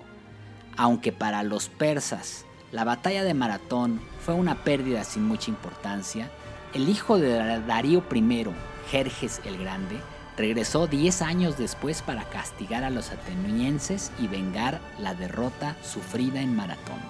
Aunque 0.77 1.11
para 1.11 1.43
los 1.43 1.69
persas 1.69 2.45
la 2.71 2.85
batalla 2.85 3.25
de 3.25 3.35
Maratón 3.35 4.01
fue 4.25 4.35
una 4.35 4.63
pérdida 4.63 5.03
sin 5.03 5.25
mucha 5.25 5.51
importancia, 5.51 6.31
el 6.75 6.89
hijo 6.89 7.19
de 7.19 7.61
Darío 7.67 8.05
I, 8.15 8.47
Jerjes 8.89 9.41
el 9.45 9.59
Grande, 9.59 9.97
regresó 10.37 10.87
10 10.87 11.21
años 11.23 11.59
después 11.59 12.03
para 12.03 12.23
castigar 12.31 12.85
a 12.85 12.91
los 12.91 13.11
atenienses 13.11 14.13
y 14.21 14.29
vengar 14.29 14.81
la 15.01 15.15
derrota 15.15 15.75
sufrida 15.83 16.41
en 16.41 16.55
Maratón. 16.55 17.01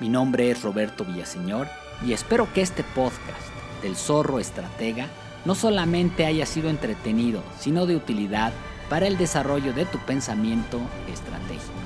Mi 0.00 0.08
nombre 0.08 0.50
es 0.50 0.62
Roberto 0.62 1.04
Villaseñor 1.04 1.68
y 2.06 2.14
espero 2.14 2.50
que 2.54 2.62
este 2.62 2.82
podcast 2.82 3.49
del 3.80 3.96
zorro 3.96 4.38
estratega 4.38 5.08
no 5.44 5.54
solamente 5.54 6.26
haya 6.26 6.46
sido 6.46 6.68
entretenido, 6.68 7.42
sino 7.58 7.86
de 7.86 7.96
utilidad 7.96 8.52
para 8.88 9.06
el 9.06 9.16
desarrollo 9.16 9.72
de 9.72 9.86
tu 9.86 9.98
pensamiento 9.98 10.80
estratégico. 11.10 11.79